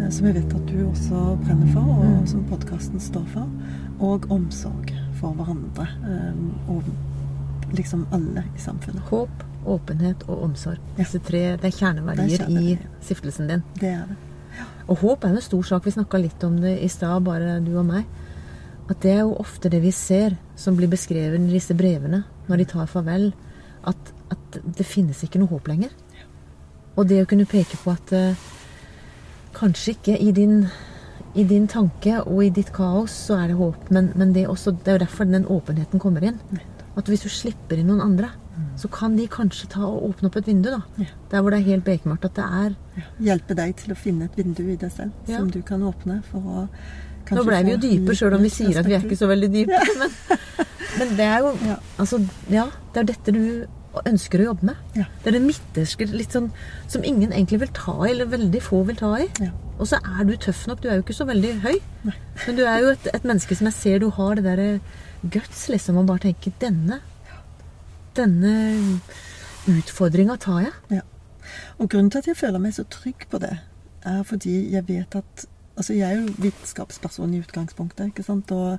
eh, 0.00 0.08
som 0.10 0.26
jeg 0.26 0.34
vet 0.34 0.54
at 0.54 0.66
du 0.66 0.86
også 0.86 1.36
brenner 1.44 1.72
for, 1.72 1.80
og 1.82 2.04
Mm. 2.22 2.26
som 2.26 2.44
podkasten 2.44 3.00
står 3.00 3.26
for, 3.26 3.48
og 4.00 4.30
omsorg 4.30 4.94
for 5.20 5.32
hverandre. 5.34 5.88
Um, 6.04 6.54
og 6.68 6.82
liksom 7.74 8.06
alle 8.12 8.44
i 8.54 8.58
samfunnet. 8.58 9.02
Håp, 9.10 9.28
åpenhet 9.74 10.24
og 10.28 10.44
omsorg. 10.46 10.80
Ja. 10.94 11.02
Disse 11.02 11.20
tre 11.24 11.42
det 11.56 11.68
er 11.70 11.76
kjerneverdier 11.76 12.46
Det 12.46 12.62
i 12.62 12.76
stiftelsen 13.04 13.50
din. 13.50 13.66
Det 13.80 13.92
er 13.92 14.06
det. 14.10 14.16
Og 14.86 15.00
håp 15.02 15.24
er 15.24 15.34
jo 15.34 15.40
en 15.40 15.44
stor 15.44 15.66
sak. 15.66 15.86
Vi 15.86 15.96
snakka 15.96 16.20
litt 16.22 16.44
om 16.46 16.60
det 16.62 16.76
i 16.82 16.88
stad, 16.88 17.24
bare 17.26 17.58
du 17.64 17.72
og 17.76 17.86
meg. 17.88 18.06
At 18.86 19.00
det 19.02 19.16
er 19.16 19.24
jo 19.24 19.34
ofte 19.42 19.70
det 19.72 19.80
vi 19.82 19.90
ser 19.94 20.36
som 20.58 20.76
blir 20.78 20.90
beskrevet 20.90 21.42
i 21.42 21.54
disse 21.56 21.74
brevene 21.74 22.22
når 22.46 22.62
de 22.62 22.68
tar 22.70 22.90
farvel. 22.90 23.32
At, 23.86 24.12
at 24.30 24.60
det 24.62 24.86
finnes 24.86 25.22
ikke 25.26 25.42
noe 25.42 25.50
håp 25.50 25.66
lenger. 25.70 25.90
Og 26.96 27.08
det 27.10 27.20
å 27.22 27.28
kunne 27.28 27.48
peke 27.50 27.78
på 27.82 27.92
at 27.92 28.12
uh, 28.14 28.46
kanskje 29.56 29.96
ikke 29.96 30.16
i 30.22 30.30
din, 30.34 30.62
i 31.34 31.44
din 31.48 31.66
tanke 31.70 32.22
og 32.22 32.40
i 32.46 32.52
ditt 32.54 32.72
kaos 32.74 33.14
så 33.26 33.40
er 33.42 33.50
det 33.50 33.58
håp, 33.58 33.90
men, 33.92 34.12
men 34.16 34.32
det, 34.32 34.46
er 34.46 34.54
også, 34.54 34.72
det 34.78 34.92
er 34.92 34.98
jo 34.98 35.04
derfor 35.04 35.28
den 35.28 35.48
åpenheten 35.50 36.02
kommer 36.02 36.24
inn. 36.24 36.40
At 36.96 37.10
hvis 37.10 37.26
du 37.26 37.30
slipper 37.32 37.76
inn 37.80 37.90
noen 37.90 38.04
andre, 38.04 38.30
så 38.76 38.88
kan 38.92 39.16
de 39.16 39.26
kanskje 39.28 39.68
ta 39.72 39.82
og 39.86 40.04
åpne 40.10 40.28
opp 40.30 40.36
et 40.40 40.46
vindu. 40.48 40.70
da. 40.70 40.80
Ja. 40.98 41.06
Der 41.30 41.40
hvor 41.42 41.50
det 41.50 41.58
er 41.60 41.66
helt 41.70 41.84
bekmørkt. 41.84 42.24
At 42.24 42.34
det 42.38 42.44
er 42.44 42.76
Hjelpe 43.20 43.54
deg 43.58 43.74
til 43.76 43.92
å 43.92 43.96
finne 43.96 44.24
et 44.30 44.36
vindu 44.38 44.62
i 44.72 44.76
deg 44.80 44.90
selv 44.92 45.12
Ja. 45.28 45.38
som 45.38 45.50
du 45.50 45.60
kan 45.62 45.82
åpne 45.82 46.22
for 46.30 46.40
å 46.40 46.68
Nå 47.30 47.42
blei 47.44 47.62
ble 47.62 47.64
vi 47.64 47.70
jo 47.74 47.78
dype, 47.82 48.14
sjøl 48.14 48.34
om 48.36 48.42
vi 48.42 48.48
sier 48.54 48.78
at 48.78 48.86
vi 48.86 48.94
er 48.94 49.02
ikke 49.02 49.16
så 49.18 49.26
veldig 49.26 49.48
dype. 49.50 49.80
Men, 49.98 50.10
men 50.98 51.16
det 51.18 51.24
er 51.26 51.40
jo 51.42 51.48
Ja. 51.66 51.76
Altså, 51.98 52.20
ja. 52.48 52.68
Det 52.94 53.00
er 53.02 53.08
dette 53.10 53.32
du 53.34 53.66
ønsker 54.06 54.40
å 54.40 54.44
jobbe 54.52 54.68
med. 54.70 54.76
Ja. 54.94 55.04
Det 55.24 55.30
er 55.32 55.38
det 55.38 55.42
midterske 55.46 56.06
litt 56.12 56.32
sånn 56.32 56.50
som 56.86 57.02
ingen 57.04 57.32
egentlig 57.32 57.60
vil 57.64 57.72
ta 57.76 57.94
i, 58.06 58.10
eller 58.12 58.26
veldig 58.30 58.60
få 58.62 58.82
vil 58.86 58.96
ta 58.96 59.10
i. 59.18 59.26
Ja. 59.40 59.50
Og 59.78 59.88
så 59.90 59.98
er 60.00 60.24
du 60.24 60.36
tøff 60.36 60.66
nok. 60.68 60.80
Du 60.80 60.88
er 60.88 60.96
jo 61.00 61.02
ikke 61.04 61.16
så 61.16 61.26
veldig 61.28 61.52
høy. 61.64 61.76
Nei. 62.04 62.14
Men 62.46 62.56
du 62.56 62.62
er 62.64 62.78
jo 62.84 62.92
et, 62.94 63.08
et 63.12 63.24
menneske 63.28 63.56
som 63.56 63.66
jeg 63.68 63.76
ser 63.76 63.98
du 64.04 64.08
har 64.10 64.36
det 64.38 64.44
derre 64.46 64.80
guts, 65.32 65.66
liksom, 65.72 65.96
og 66.00 66.06
bare 66.06 66.28
tenker 66.28 66.52
Denne 66.60 67.00
Denne 68.16 68.52
utfordringa 69.70 70.38
tar 70.40 70.62
jeg. 70.66 70.72
Ja. 70.98 71.04
Og 71.78 71.90
grunnen 71.90 72.10
til 72.10 72.22
at 72.22 72.30
jeg 72.30 72.38
føler 72.38 72.62
meg 72.62 72.74
så 72.76 72.86
trygg 72.90 73.26
på 73.30 73.40
det, 73.42 73.52
er 74.06 74.22
fordi 74.26 74.58
jeg 74.72 74.88
vet 74.88 75.18
at 75.18 75.46
Altså, 75.76 75.92
jeg 75.92 76.08
er 76.08 76.22
jo 76.22 76.30
vitenskapsperson 76.40 77.34
i 77.36 77.38
utgangspunktet, 77.44 78.06
ikke 78.08 78.22
sant, 78.24 78.48
og 78.56 78.78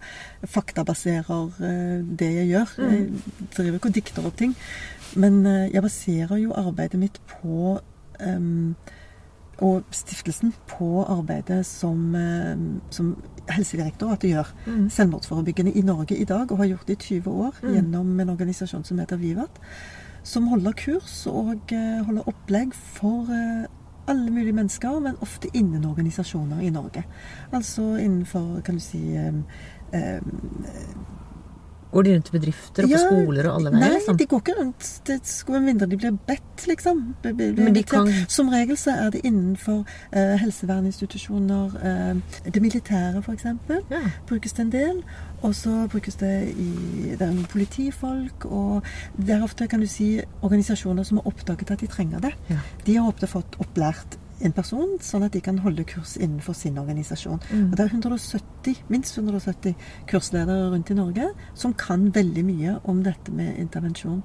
faktabaserer 0.50 1.52
eh, 1.62 2.00
det 2.19 2.30
jeg 2.34 2.47
gjør. 2.47 2.71
Jeg 2.82 3.04
driver 3.54 3.78
ikke 3.78 3.91
og 3.91 3.97
dikter 4.00 4.26
opp 4.26 4.39
ting. 4.39 4.56
Men 5.13 5.45
eh, 5.45 5.67
jeg 5.76 5.84
baserer 5.86 6.41
jo 6.41 6.56
arbeidet 6.58 6.97
mitt 6.97 7.19
på 7.30 7.76
em, 8.17 8.73
og 9.62 9.84
stiftelsen 9.91 10.54
på 10.67 11.06
arbeidet 11.06 11.65
som, 11.65 12.15
eh, 12.15 12.58
som 12.89 13.15
Helsedirektoratet 13.50 14.30
gjør. 14.30 14.52
Mm. 14.67 14.89
Selvmordsforebyggende 14.89 15.72
i 15.72 15.82
Norge 15.82 16.17
i 16.17 16.24
dag, 16.26 16.52
og 16.52 16.58
har 16.58 16.65
gjort 16.67 16.88
det 16.88 16.93
i 16.98 17.20
20 17.20 17.32
år 17.32 17.54
Mm. 17.63 17.74
gjennom 17.74 18.20
en 18.20 18.30
organisasjon 18.30 18.84
som 18.84 19.00
heter 19.00 19.17
Vivat. 19.17 19.60
Som 20.24 20.48
holder 20.48 20.72
kurs 20.72 21.28
og 21.28 21.72
eh, 21.72 22.04
holder 22.04 22.28
opplegg 22.28 22.74
for 22.74 23.22
eh, 23.32 23.65
alle 24.08 24.32
mulige 24.32 24.54
mennesker, 24.54 25.00
men 25.00 25.15
ofte 25.22 25.48
innen 25.54 25.86
organisasjoner 25.86 26.60
i 26.60 26.70
Norge. 26.70 27.04
Altså 27.52 27.96
innenfor, 27.98 28.62
kan 28.63 28.76
du 28.76 28.80
si 28.82 29.15
eh, 29.15 29.34
eh, 29.93 30.22
Går 31.91 32.04
de 32.04 32.13
rundt 32.15 32.28
i 32.30 32.32
bedrifter 32.38 32.84
og 32.84 32.89
på 32.89 32.95
Ja, 32.95 32.97
skoler 33.08 33.47
og 33.50 33.56
alle 33.56 33.71
veier? 33.71 33.80
Nei, 33.80 33.93
liksom? 33.95 34.17
de 34.17 34.26
går 34.26 34.41
ikke 34.43 34.56
rundt. 34.60 34.88
Det 35.08 35.19
skulle 35.26 35.60
med 35.62 35.65
mindre 35.73 35.88
de 35.88 35.97
blir 35.97 36.17
bedt, 36.28 36.65
liksom. 36.67 37.15
Be- 37.23 37.34
be- 37.34 37.54
be, 37.54 37.63
Men 37.63 37.73
de 37.73 37.84
kan- 37.84 38.12
Som 38.28 38.50
regel 38.50 38.76
så 38.78 38.91
er 38.91 39.10
det 39.12 39.21
innenfor 39.23 39.86
eh, 40.12 40.36
helseverninstitusjoner. 40.38 41.65
Eh, 41.84 42.52
det 42.52 42.62
militære, 42.62 43.21
f.eks. 43.23 43.43
Ja. 43.89 44.02
brukes 44.28 44.54
det 44.54 44.60
en 44.65 44.69
del. 44.71 45.04
Og 45.41 45.56
så 45.56 45.88
brukes 45.89 46.15
det 46.15 46.50
i 46.58 47.15
det 47.19 47.47
politifolk, 47.50 48.45
og 48.45 48.84
det 49.17 49.30
er 49.36 49.43
ofte 49.43 49.67
kan 49.69 49.80
du 49.80 49.88
si, 49.88 50.21
organisasjoner 50.41 51.04
som 51.06 51.17
har 51.17 51.28
oppdaget 51.30 51.71
at 51.71 51.80
de 51.80 51.88
trenger 51.88 52.19
det. 52.19 52.34
Ja. 52.50 52.58
De 52.86 52.95
har 52.97 53.08
ofte 53.08 53.28
fått 53.28 53.56
opplært 53.62 54.17
en 54.41 54.52
person, 54.54 54.97
sånn 55.02 55.23
at 55.26 55.32
de 55.34 55.41
kan 55.41 55.58
holde 55.63 55.84
kurs 55.84 56.15
innenfor 56.17 56.54
sin 56.56 56.78
organisasjon. 56.78 57.39
Mm. 57.52 57.71
Og 57.71 57.76
Det 57.78 57.86
er 57.86 57.89
170, 57.95 58.76
minst 58.89 59.17
170 59.17 59.76
kursledere 60.08 60.69
rundt 60.71 60.91
i 60.91 60.97
Norge 60.97 61.30
som 61.56 61.73
kan 61.73 62.12
veldig 62.13 62.43
mye 62.45 62.80
om 62.86 63.04
dette 63.04 63.32
med 63.34 63.58
intervensjon. 63.58 64.23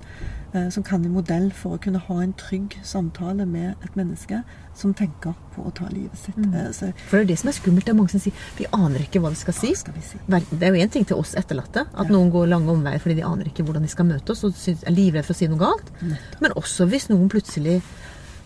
Eh, 0.55 0.68
som 0.68 0.83
kan 0.85 1.01
en 1.05 1.14
modell 1.14 1.51
for 1.57 1.79
å 1.79 1.81
kunne 1.81 1.98
ha 1.98 2.18
en 2.20 2.35
trygg 2.37 2.75
samtale 2.85 3.46
med 3.48 3.75
et 3.87 3.94
menneske 3.96 4.42
som 4.77 4.92
tenker 4.92 5.33
på 5.55 5.64
å 5.64 5.72
ta 5.72 5.87
livet 5.88 6.18
sitt. 6.20 6.37
Mm. 6.37 6.53
Eh, 6.55 6.70
så 6.77 6.92
For 7.09 7.16
det 7.18 7.25
er 7.25 7.31
det 7.33 7.38
som 7.40 7.48
er 7.48 7.57
skummelt. 7.57 7.87
Det 7.87 7.94
er 7.94 7.96
mange 7.96 8.11
som 8.12 8.20
sier 8.20 8.35
vi 8.59 8.66
aner 8.72 9.01
ikke 9.07 9.20
hva 9.25 9.31
vi 9.33 9.40
skal 9.40 9.55
si. 9.57 9.72
skal 9.75 9.94
vi 9.96 10.03
si? 10.05 10.18
Det 10.29 10.62
er 10.62 10.75
jo 10.77 10.83
én 10.85 10.92
ting 10.92 11.07
til 11.09 11.16
oss 11.16 11.35
etterlatte, 11.35 11.87
at 11.88 12.07
Ja. 12.07 12.12
noen 12.12 12.31
går 12.31 12.48
lange 12.53 12.68
omveier 12.68 13.01
fordi 13.01 13.16
de 13.16 13.25
aner 13.25 13.44
ikke 13.48 13.64
hvordan 13.64 13.83
de 13.83 13.88
skal 13.88 14.05
møte 14.05 14.31
oss 14.31 14.44
og 14.44 14.53
er 14.53 14.92
livredde 14.92 15.25
for 15.25 15.33
å 15.33 15.37
si 15.37 15.46
noe 15.48 15.59
galt. 15.59 15.88
Nettopp. 16.03 16.40
Men 16.42 16.53
også 16.53 16.87
hvis 16.88 17.09
noen 17.09 17.29
plutselig 17.33 17.81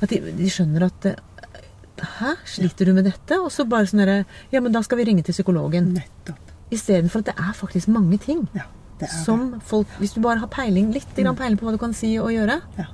At 0.02 0.10
de, 0.10 0.18
de 0.20 0.44
skjønner 0.52 0.82
at 0.84 1.06
eh, 1.06 1.14
Hæ, 2.02 2.34
sliter 2.44 2.84
du 2.84 2.92
med 2.92 3.04
dette? 3.04 3.38
Og 3.40 3.50
så 3.52 3.64
bare 3.68 3.86
sånn 3.86 4.02
derre 4.04 4.24
Ja, 4.52 4.60
men 4.60 4.72
da 4.72 4.82
skal 4.82 4.98
vi 4.98 5.04
ringe 5.04 5.22
til 5.24 5.32
psykologen. 5.32 5.92
Nettopp. 5.94 6.52
Istedenfor 6.70 7.18
at 7.22 7.24
det 7.30 7.34
er 7.38 7.52
faktisk 7.54 7.88
mange 7.88 8.18
ting 8.18 8.48
Ja, 8.54 8.64
det 9.00 9.08
som 9.10 9.60
folk 9.60 9.86
Hvis 10.00 10.12
du 10.16 10.20
bare 10.20 10.38
har 10.42 10.48
peiling, 10.48 10.90
litt 10.92 11.14
grann 11.16 11.36
peiling 11.36 11.58
på 11.58 11.64
hva 11.68 11.72
du 11.72 11.78
kan 11.78 11.94
si 11.94 12.18
og 12.18 12.30
gjøre, 12.34 12.60
Ja. 12.78 12.84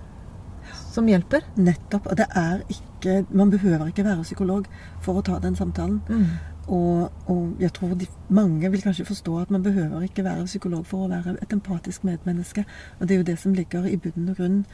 som 0.93 1.07
hjelper. 1.09 1.41
Nettopp. 1.57 2.07
Og 2.07 2.17
det 2.17 2.27
er 2.37 2.63
ikke 2.69 3.27
Man 3.31 3.51
behøver 3.51 3.87
ikke 3.89 4.05
være 4.05 4.23
psykolog 4.23 4.67
for 5.01 5.15
å 5.19 5.23
ta 5.25 5.39
den 5.39 5.57
samtalen. 5.57 6.03
Mm. 6.09 6.27
Og, 6.69 7.11
og 7.27 7.57
jeg 7.59 7.73
tror 7.73 7.95
de, 7.99 8.07
mange 8.31 8.71
vil 8.71 8.83
kanskje 8.83 9.05
forstå 9.05 9.41
at 9.41 9.51
man 9.51 9.63
behøver 9.65 10.05
ikke 10.07 10.23
være 10.25 10.45
psykolog 10.47 10.87
for 10.87 11.07
å 11.07 11.09
være 11.11 11.35
et 11.43 11.53
empatisk 11.53 12.05
medmenneske. 12.05 12.65
Og 13.01 13.09
det 13.09 13.15
er 13.15 13.19
jo 13.19 13.25
det 13.33 13.39
som 13.39 13.53
ligger 13.55 13.89
i 13.91 13.97
bunnen 13.97 14.29
og 14.31 14.37
grunnen 14.37 14.65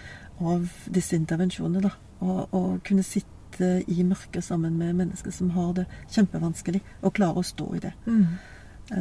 av 0.40 0.68
disse 0.92 1.16
intervensjonene. 1.16 1.80
da. 1.80 1.94
Å 2.20 2.80
kunne 2.84 3.02
sitte 3.02 3.26
i 3.60 4.02
mørket 4.04 4.44
sammen 4.44 4.76
med 4.78 4.94
mennesker 4.96 5.32
som 5.34 5.50
har 5.56 5.72
det 5.74 5.86
kjempevanskelig, 6.14 6.80
og 7.02 7.14
klare 7.14 7.42
å 7.42 7.46
stå 7.46 7.66
i 7.76 7.80
det. 7.82 7.92
Mm. 8.06 8.26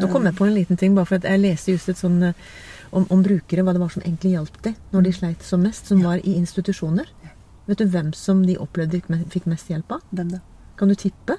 Nå 0.02 0.08
kom 0.12 0.26
jeg 0.28 0.36
på 0.36 0.46
en 0.46 0.54
liten 0.54 0.78
ting, 0.78 0.96
bare 0.96 1.06
for 1.08 1.15
at 1.15 1.24
jeg 1.30 1.39
leste 1.39 1.72
just 1.72 1.88
et 1.89 1.98
sånn 2.00 2.17
eh, 2.24 2.34
om, 2.91 3.06
om 3.10 3.22
brukere, 3.24 3.63
hva 3.63 3.74
det 3.76 3.80
var 3.84 3.89
som 3.93 4.04
egentlig 4.04 4.34
hjalp 4.34 4.58
dem 4.63 4.76
når 4.91 5.06
de 5.08 5.13
sleit 5.15 5.43
som 5.43 5.62
mest, 5.63 5.88
som 5.88 6.02
Ja. 6.02 6.10
var 6.10 6.17
i 6.24 6.34
institusjoner. 6.36 7.08
Ja. 7.24 7.30
Vet 7.67 7.78
du 7.78 7.86
hvem 7.91 8.13
som 8.15 8.46
de 8.46 8.58
opplevde 8.58 9.00
fikk 9.32 9.46
mest 9.48 9.70
hjelp 9.72 9.91
av? 9.91 10.02
Hvem 10.12 10.32
da? 10.32 10.39
Kan 10.80 10.88
du 10.91 10.96
tippe? 10.96 11.36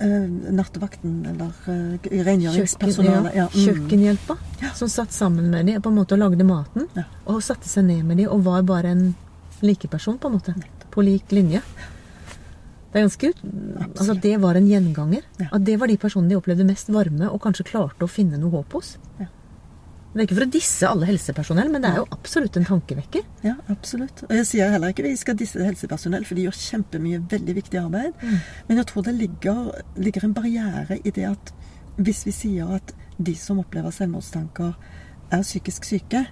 Eh, 0.00 0.26
nattevakten 0.54 1.26
eller 1.26 1.52
Kjøkken, 1.64 2.24
rengjøringspersonalet? 2.24 3.34
ja, 3.34 3.48
mm. 3.48 3.64
Kjøkkenhjelpa, 3.64 4.36
som 4.78 4.88
satt 4.88 5.12
sammen 5.12 5.50
med 5.50 5.66
dem 5.66 5.82
på 5.82 5.90
en 5.90 5.96
måte 5.98 6.14
og 6.14 6.20
lagde 6.22 6.44
maten. 6.46 6.86
Og 7.26 7.42
satte 7.42 7.68
seg 7.68 7.84
ned 7.88 8.04
med 8.06 8.20
dem 8.22 8.28
og 8.30 8.44
var 8.46 8.62
bare 8.62 8.92
en 8.94 9.14
likeperson, 9.60 10.18
på 10.22 10.28
en 10.30 10.36
måte. 10.38 10.54
Nettopp. 10.54 10.77
På 10.98 11.06
lik 11.06 11.30
linje. 11.30 11.62
Det 12.90 12.96
er 12.98 13.04
ganske 13.04 13.28
ut... 13.30 13.42
Altså, 13.86 14.14
det 14.18 14.34
var 14.42 14.58
en 14.58 14.66
gjenganger. 14.66 15.26
Ja. 15.38 15.50
At 15.54 15.66
det 15.68 15.76
var 15.78 15.90
de 15.90 15.98
personene 16.00 16.32
de 16.32 16.38
opplevde 16.40 16.66
mest 16.66 16.88
varme, 16.90 17.28
og 17.30 17.38
kanskje 17.44 17.68
klarte 17.68 18.06
å 18.06 18.10
finne 18.10 18.40
noe 18.40 18.50
håp 18.56 18.74
hos. 18.74 18.96
Ja. 19.20 19.28
Det 20.08 20.22
er 20.22 20.24
ikke 20.24 20.38
for 20.38 20.46
å 20.48 20.50
disse 20.50 20.88
alle 20.88 21.06
helsepersonell, 21.06 21.68
men 21.70 21.84
det 21.84 21.90
er 21.92 22.00
jo 22.00 22.06
absolutt 22.16 22.56
en 22.58 22.66
tankevekker. 22.66 23.26
Ja, 23.44 23.54
absolutt. 23.70 24.24
Og 24.24 24.32
jeg 24.34 24.46
sier 24.48 24.72
heller 24.72 24.90
ikke 24.90 25.04
vi 25.04 25.12
skal 25.20 25.36
disse 25.38 25.60
helsepersonell, 25.62 26.24
for 26.26 26.34
de 26.34 26.46
gjør 26.48 26.56
kjempemye 26.58 27.20
veldig 27.30 27.54
viktig 27.60 27.78
arbeid. 27.82 28.16
Mm. 28.18 28.38
Men 28.70 28.80
jeg 28.80 28.88
tror 28.90 29.04
det 29.06 29.14
ligger, 29.20 29.60
ligger 30.00 30.26
en 30.26 30.34
barriere 30.40 30.98
i 30.98 31.12
det 31.12 31.28
at 31.28 31.52
hvis 32.00 32.24
vi 32.26 32.34
sier 32.34 32.72
at 32.80 32.94
de 33.20 33.36
som 33.38 33.60
opplever 33.60 33.94
selvmordstanker, 33.94 34.74
er 35.28 35.44
psykisk 35.44 35.84
syke, 35.84 36.24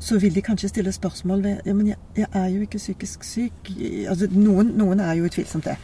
så 0.00 0.18
vil 0.18 0.34
de 0.34 0.42
kanskje 0.42 0.68
stille 0.68 0.92
spørsmål 0.92 1.42
ved 1.42 1.60
Ja, 1.66 1.72
men 1.74 1.86
jeg, 1.86 1.96
jeg 2.16 2.26
er 2.32 2.46
jo 2.48 2.60
ikke 2.60 2.78
psykisk 2.78 3.24
syk. 3.24 3.72
Altså, 4.08 4.28
noen, 4.30 4.66
noen 4.78 5.00
er 5.00 5.12
jo 5.18 5.24
utvilsomt 5.24 5.64
det. 5.64 5.76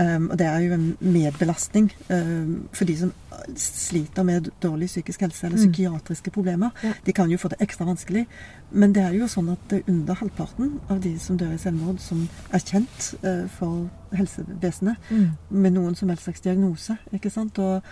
Um, 0.00 0.26
og 0.30 0.38
det 0.38 0.46
er 0.46 0.58
jo 0.60 0.74
en 0.74 0.96
medbelastning 1.00 1.86
um, 2.12 2.68
for 2.72 2.84
de 2.84 2.96
som 2.98 3.12
sliter 3.56 4.22
med 4.28 4.50
dårlig 4.62 4.86
psykisk 4.90 5.20
helse 5.20 5.46
eller 5.46 5.56
Mm. 5.58 5.72
psykiatriske 5.72 6.30
problemer. 6.30 6.70
Ja. 6.84 6.92
De 7.06 7.12
kan 7.12 7.30
jo 7.30 7.38
få 7.38 7.48
det 7.48 7.56
ekstra 7.60 7.84
vanskelig. 7.88 8.26
Men 8.70 8.92
det 8.94 9.02
er 9.02 9.10
jo 9.16 9.24
sånn 9.26 9.48
at 9.52 9.58
det 9.70 9.78
er 9.78 9.92
under 9.92 10.14
halvparten 10.14 10.80
av 10.90 11.00
de 11.00 11.18
som 11.18 11.38
dør 11.38 11.54
i 11.54 11.58
selvmord, 11.58 11.98
som 11.98 12.28
er 12.52 12.58
kjent 12.58 13.14
uh, 13.24 13.48
for 13.48 13.88
helsevesenet 14.12 14.96
Mm. 15.10 15.30
med 15.50 15.72
noen 15.72 15.94
som 15.94 16.08
helst 16.08 16.24
slags 16.24 16.40
diagnose. 16.40 16.96
ikke 17.12 17.30
sant? 17.30 17.58
Og, 17.58 17.82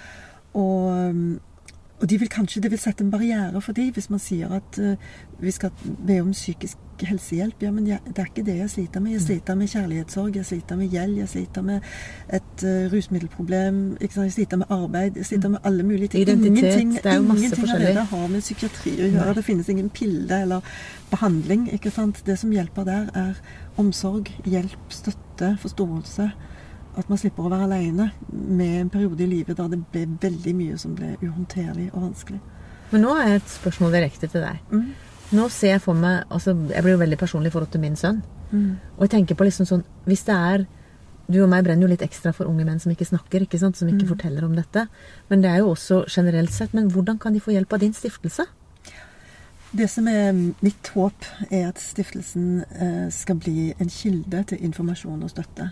og, 0.54 1.08
um, 1.10 1.40
og 2.04 2.10
de 2.10 2.18
vil 2.20 2.28
kanskje, 2.28 2.60
det 2.60 2.68
vil 2.68 2.78
sette 2.80 3.00
en 3.00 3.10
barriere 3.10 3.60
for 3.64 3.72
dem 3.72 3.92
hvis 3.96 4.10
man 4.12 4.20
sier 4.20 4.50
at 4.52 4.76
uh, 4.76 4.92
vi 5.40 5.52
skal 5.54 5.70
be 6.04 6.18
om 6.20 6.34
psykisk 6.36 6.76
helsehjelp. 7.00 7.62
Ja, 7.64 7.70
men 7.72 7.86
jeg, 7.88 7.98
det 8.06 8.20
er 8.20 8.28
ikke 8.28 8.44
det 8.44 8.58
jeg 8.58 8.70
sliter 8.70 9.00
med. 9.00 9.14
Jeg 9.14 9.22
sliter 9.24 9.56
med 9.56 9.70
kjærlighetssorg, 9.72 10.36
jeg 10.36 10.46
sliter 10.46 10.76
med 10.76 10.92
gjeld, 10.92 11.16
jeg 11.22 11.30
sliter 11.32 11.64
med 11.64 11.80
et 12.28 12.64
uh, 12.68 12.92
rusmiddelproblem, 12.92 13.80
jeg 14.04 14.32
sliter 14.36 14.60
med 14.60 14.76
arbeid, 14.76 15.16
jeg 15.16 15.30
sliter 15.30 15.54
med 15.56 15.64
alle 15.64 15.82
mulige 15.82 16.12
ting. 16.12 16.28
Identitet, 16.28 16.58
ingenting 16.58 16.92
det 16.98 17.12
er 17.12 17.16
jo 17.16 17.22
masse 17.22 17.40
ingenting 17.40 17.64
forskjellig. 17.64 17.88
Ingenting 17.88 18.18
har 18.20 18.28
med 18.36 18.44
psykiatri 18.48 18.96
å 18.98 19.12
gjøre. 19.16 19.36
Det 19.40 19.48
finnes 19.48 19.72
ingen 19.72 19.92
pille 20.00 20.42
eller 20.44 20.74
behandling. 21.10 21.70
ikke 21.72 21.94
sant? 21.94 22.20
Det 22.26 22.36
som 22.38 22.52
hjelper 22.52 22.84
der, 22.84 23.08
er 23.16 23.80
omsorg, 23.80 24.28
hjelp, 24.44 24.92
støtte, 24.92 25.56
forståelse. 25.64 26.28
At 26.96 27.08
man 27.10 27.18
slipper 27.18 27.42
å 27.46 27.50
være 27.50 27.64
alene 27.66 28.10
med 28.32 28.80
en 28.80 28.90
periode 28.90 29.24
i 29.24 29.26
livet 29.26 29.56
da 29.58 29.66
det 29.68 29.80
ble 29.90 30.04
veldig 30.22 30.54
mye 30.54 30.76
som 30.78 30.94
ble 30.94 31.16
uhåndterlig 31.22 31.88
og 31.92 32.02
vanskelig. 32.04 32.40
Men 32.92 33.02
nå 33.02 33.14
er 33.18 33.34
et 33.40 33.48
spørsmål 33.50 33.92
direkte 33.96 34.28
til 34.30 34.44
deg. 34.44 34.60
Mm. 34.70 34.92
Nå 35.34 35.48
ser 35.50 35.72
jeg 35.74 35.80
for 35.82 35.94
meg 35.98 36.24
altså 36.30 36.52
Jeg 36.70 36.82
blir 36.84 36.92
jo 36.94 37.00
veldig 37.00 37.18
personlig 37.18 37.48
i 37.50 37.54
forhold 37.56 37.70
til 37.72 37.80
min 37.80 37.96
sønn. 37.96 38.22
Mm. 38.52 38.76
Og 38.96 39.02
jeg 39.06 39.10
tenker 39.10 39.34
på 39.34 39.44
liksom 39.48 39.66
sånn 39.66 39.82
Hvis 40.06 40.22
det 40.28 40.34
er 40.36 40.66
Du 41.26 41.38
og 41.42 41.48
meg 41.48 41.64
brenner 41.64 41.88
jo 41.88 41.90
litt 41.90 42.02
ekstra 42.04 42.30
for 42.36 42.44
unge 42.46 42.66
menn 42.68 42.78
som 42.78 42.92
ikke 42.92 43.06
snakker, 43.08 43.40
ikke 43.46 43.58
sant? 43.58 43.76
som 43.76 43.88
ikke 43.88 44.04
Mm. 44.04 44.10
forteller 44.12 44.44
om 44.44 44.54
dette. 44.54 44.86
Men 45.30 45.40
det 45.40 45.50
er 45.50 45.58
jo 45.64 45.70
også 45.72 46.04
generelt 46.06 46.52
sett. 46.52 46.74
Men 46.74 46.90
hvordan 46.90 47.18
kan 47.18 47.32
de 47.32 47.40
få 47.40 47.50
hjelp 47.56 47.72
av 47.72 47.80
din 47.80 47.94
stiftelse? 47.96 48.44
Det 49.74 49.88
som 49.90 50.06
er 50.06 50.32
mitt 50.62 50.86
håp, 50.94 51.24
er 51.50 51.68
at 51.68 51.78
stiftelsen 51.80 52.64
eh, 52.78 53.08
skal 53.10 53.36
bli 53.36 53.72
en 53.80 53.88
kilde 53.88 54.44
til 54.44 54.58
informasjon 54.68 55.22
og 55.24 55.30
støtte. 55.32 55.70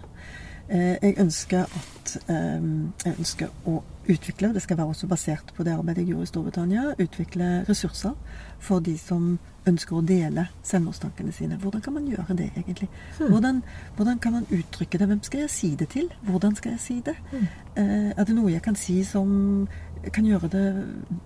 Eh, 0.72 0.96
jeg 1.02 1.14
ønsker 1.20 1.66
at 1.68 2.12
eh, 2.28 2.62
Jeg 3.04 3.18
ønsker 3.18 3.50
å 3.68 3.82
utvikle, 4.08 4.54
det 4.54 4.62
skal 4.64 4.78
være 4.78 4.94
også 4.94 5.06
basert 5.06 5.52
på 5.54 5.62
det 5.62 5.74
arbeidet 5.76 6.02
jeg 6.02 6.08
gjorde 6.10 6.26
i 6.26 6.30
Storbritannia, 6.30 6.84
utvikle 6.98 7.50
ressurser 7.68 8.16
for 8.58 8.82
de 8.82 8.96
som 8.98 9.36
ønsker 9.68 9.94
å 9.98 10.02
dele 10.02 10.48
selvmordstankene 10.66 11.34
sine. 11.34 11.58
Hvordan 11.60 11.84
kan 11.84 11.94
man 11.94 12.08
gjøre 12.10 12.34
det, 12.38 12.48
egentlig? 12.56 12.88
Hmm. 13.18 13.28
Hvordan, 13.30 13.62
hvordan 13.96 14.18
kan 14.18 14.36
man 14.38 14.48
uttrykke 14.50 14.98
det? 14.98 15.08
Hvem 15.12 15.22
skal 15.22 15.44
jeg 15.44 15.54
si 15.54 15.70
det 15.78 15.88
til? 15.92 16.10
Hvordan 16.26 16.56
skal 16.58 16.74
jeg 16.74 16.80
si 16.80 16.98
det? 17.04 17.14
Hmm. 17.30 17.46
Eh, 17.76 18.10
er 18.16 18.24
det 18.24 18.34
noe 18.34 18.50
jeg 18.50 18.64
kan 18.64 18.78
si 18.78 19.02
som 19.06 19.68
kan 20.12 20.26
gjøre 20.26 20.50
det 20.50 20.66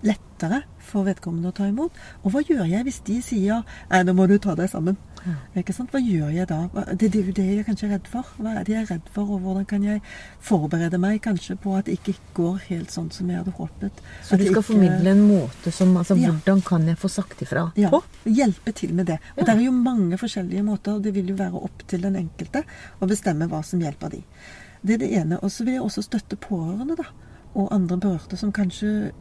lettere 0.05 0.61
for 0.77 1.07
vedkommende 1.07 1.49
å 1.49 1.57
ta 1.57 1.71
imot? 1.71 1.97
Og 2.23 2.35
hva 2.35 2.43
gjør 2.45 2.67
jeg 2.69 2.85
hvis 2.85 3.01
de 3.07 3.21
sier 3.25 3.63
Nei, 3.89 4.03
nå 4.03 4.13
må 4.13 4.27
du 4.29 4.37
ta 4.37 4.53
deg 4.59 4.69
sammen. 4.69 4.99
Ikke 5.57 5.73
sant? 5.75 5.91
Hva 5.91 5.99
gjør 5.99 6.29
jeg 6.33 6.47
da? 6.47 6.59
Det 6.93 7.09
det 7.11 7.15
er 7.21 7.25
jo 7.29 7.33
det 7.35 7.45
jeg 7.45 7.65
kanskje 7.67 7.87
er 7.87 7.93
redd 7.97 8.07
for. 8.11 8.23
Hva 8.39 8.53
er 8.59 8.63
det 8.67 8.73
jeg 8.73 8.83
er 8.83 8.91
redd 8.93 9.09
for, 9.13 9.31
og 9.35 9.39
hvordan 9.43 9.65
kan 9.67 9.83
jeg 9.83 10.01
forberede 10.39 10.99
meg 10.99 11.21
kanskje 11.25 11.57
på 11.63 11.75
at 11.77 11.85
det 11.85 11.97
ikke 11.99 12.15
går 12.37 12.57
helt 12.69 12.93
sånn 12.93 13.09
som 13.11 13.29
jeg 13.29 13.37
hadde 13.41 13.51
håpet? 13.57 14.01
Så 14.23 14.37
du 14.37 14.45
skal 14.45 14.55
ikke- 14.61 14.63
formidle 14.63 15.09
en 15.11 15.23
måte 15.27 15.71
som 15.73 15.95
altså, 15.97 16.17
Ja. 16.17 16.31
Hvordan 16.31 16.61
kan 16.65 16.87
jeg 16.87 16.97
få 16.97 17.09
sagt 17.09 17.41
ifra 17.41 17.71
ja, 17.75 17.89
på? 17.89 18.03
Hjelpe 18.25 18.73
til 18.73 18.93
med 18.93 19.05
det. 19.07 19.19
Og 19.37 19.43
Ja. 19.47 19.53
Det 19.53 19.57
er 19.57 19.65
jo 19.65 19.71
mange 19.71 20.17
forskjellige 20.17 20.63
måter. 20.63 20.93
og 20.95 21.01
Det 21.03 21.13
vil 21.13 21.27
jo 21.27 21.35
være 21.35 21.53
opp 21.63 21.87
til 21.87 22.01
den 22.01 22.15
enkelte 22.15 22.63
å 23.01 23.07
bestemme 23.07 23.47
hva 23.49 23.63
som 23.63 23.79
hjelper 23.79 24.09
de. 24.11 24.23
Det 24.85 24.93
er 24.93 24.97
det 24.97 25.11
ene. 25.11 25.39
Og 25.43 25.49
så 25.51 25.63
vil 25.65 25.73
jeg 25.73 25.81
også 25.83 26.03
støtte 26.03 26.35
pårørende, 26.37 26.95
da. 26.95 27.03
Og 27.55 27.71
andre 27.71 27.97
berørte 27.97 28.37
som 28.37 28.51
kanskje 28.51 29.11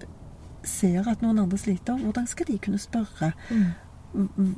ser 0.63 1.09
at 1.09 1.21
noen 1.23 1.39
andre 1.39 1.57
sliter. 1.59 1.97
Hvordan 1.99 2.27
skal 2.29 2.47
de 2.47 2.59
kunne 2.59 2.79
spørre? 2.79 3.33
Mm. 3.51 3.73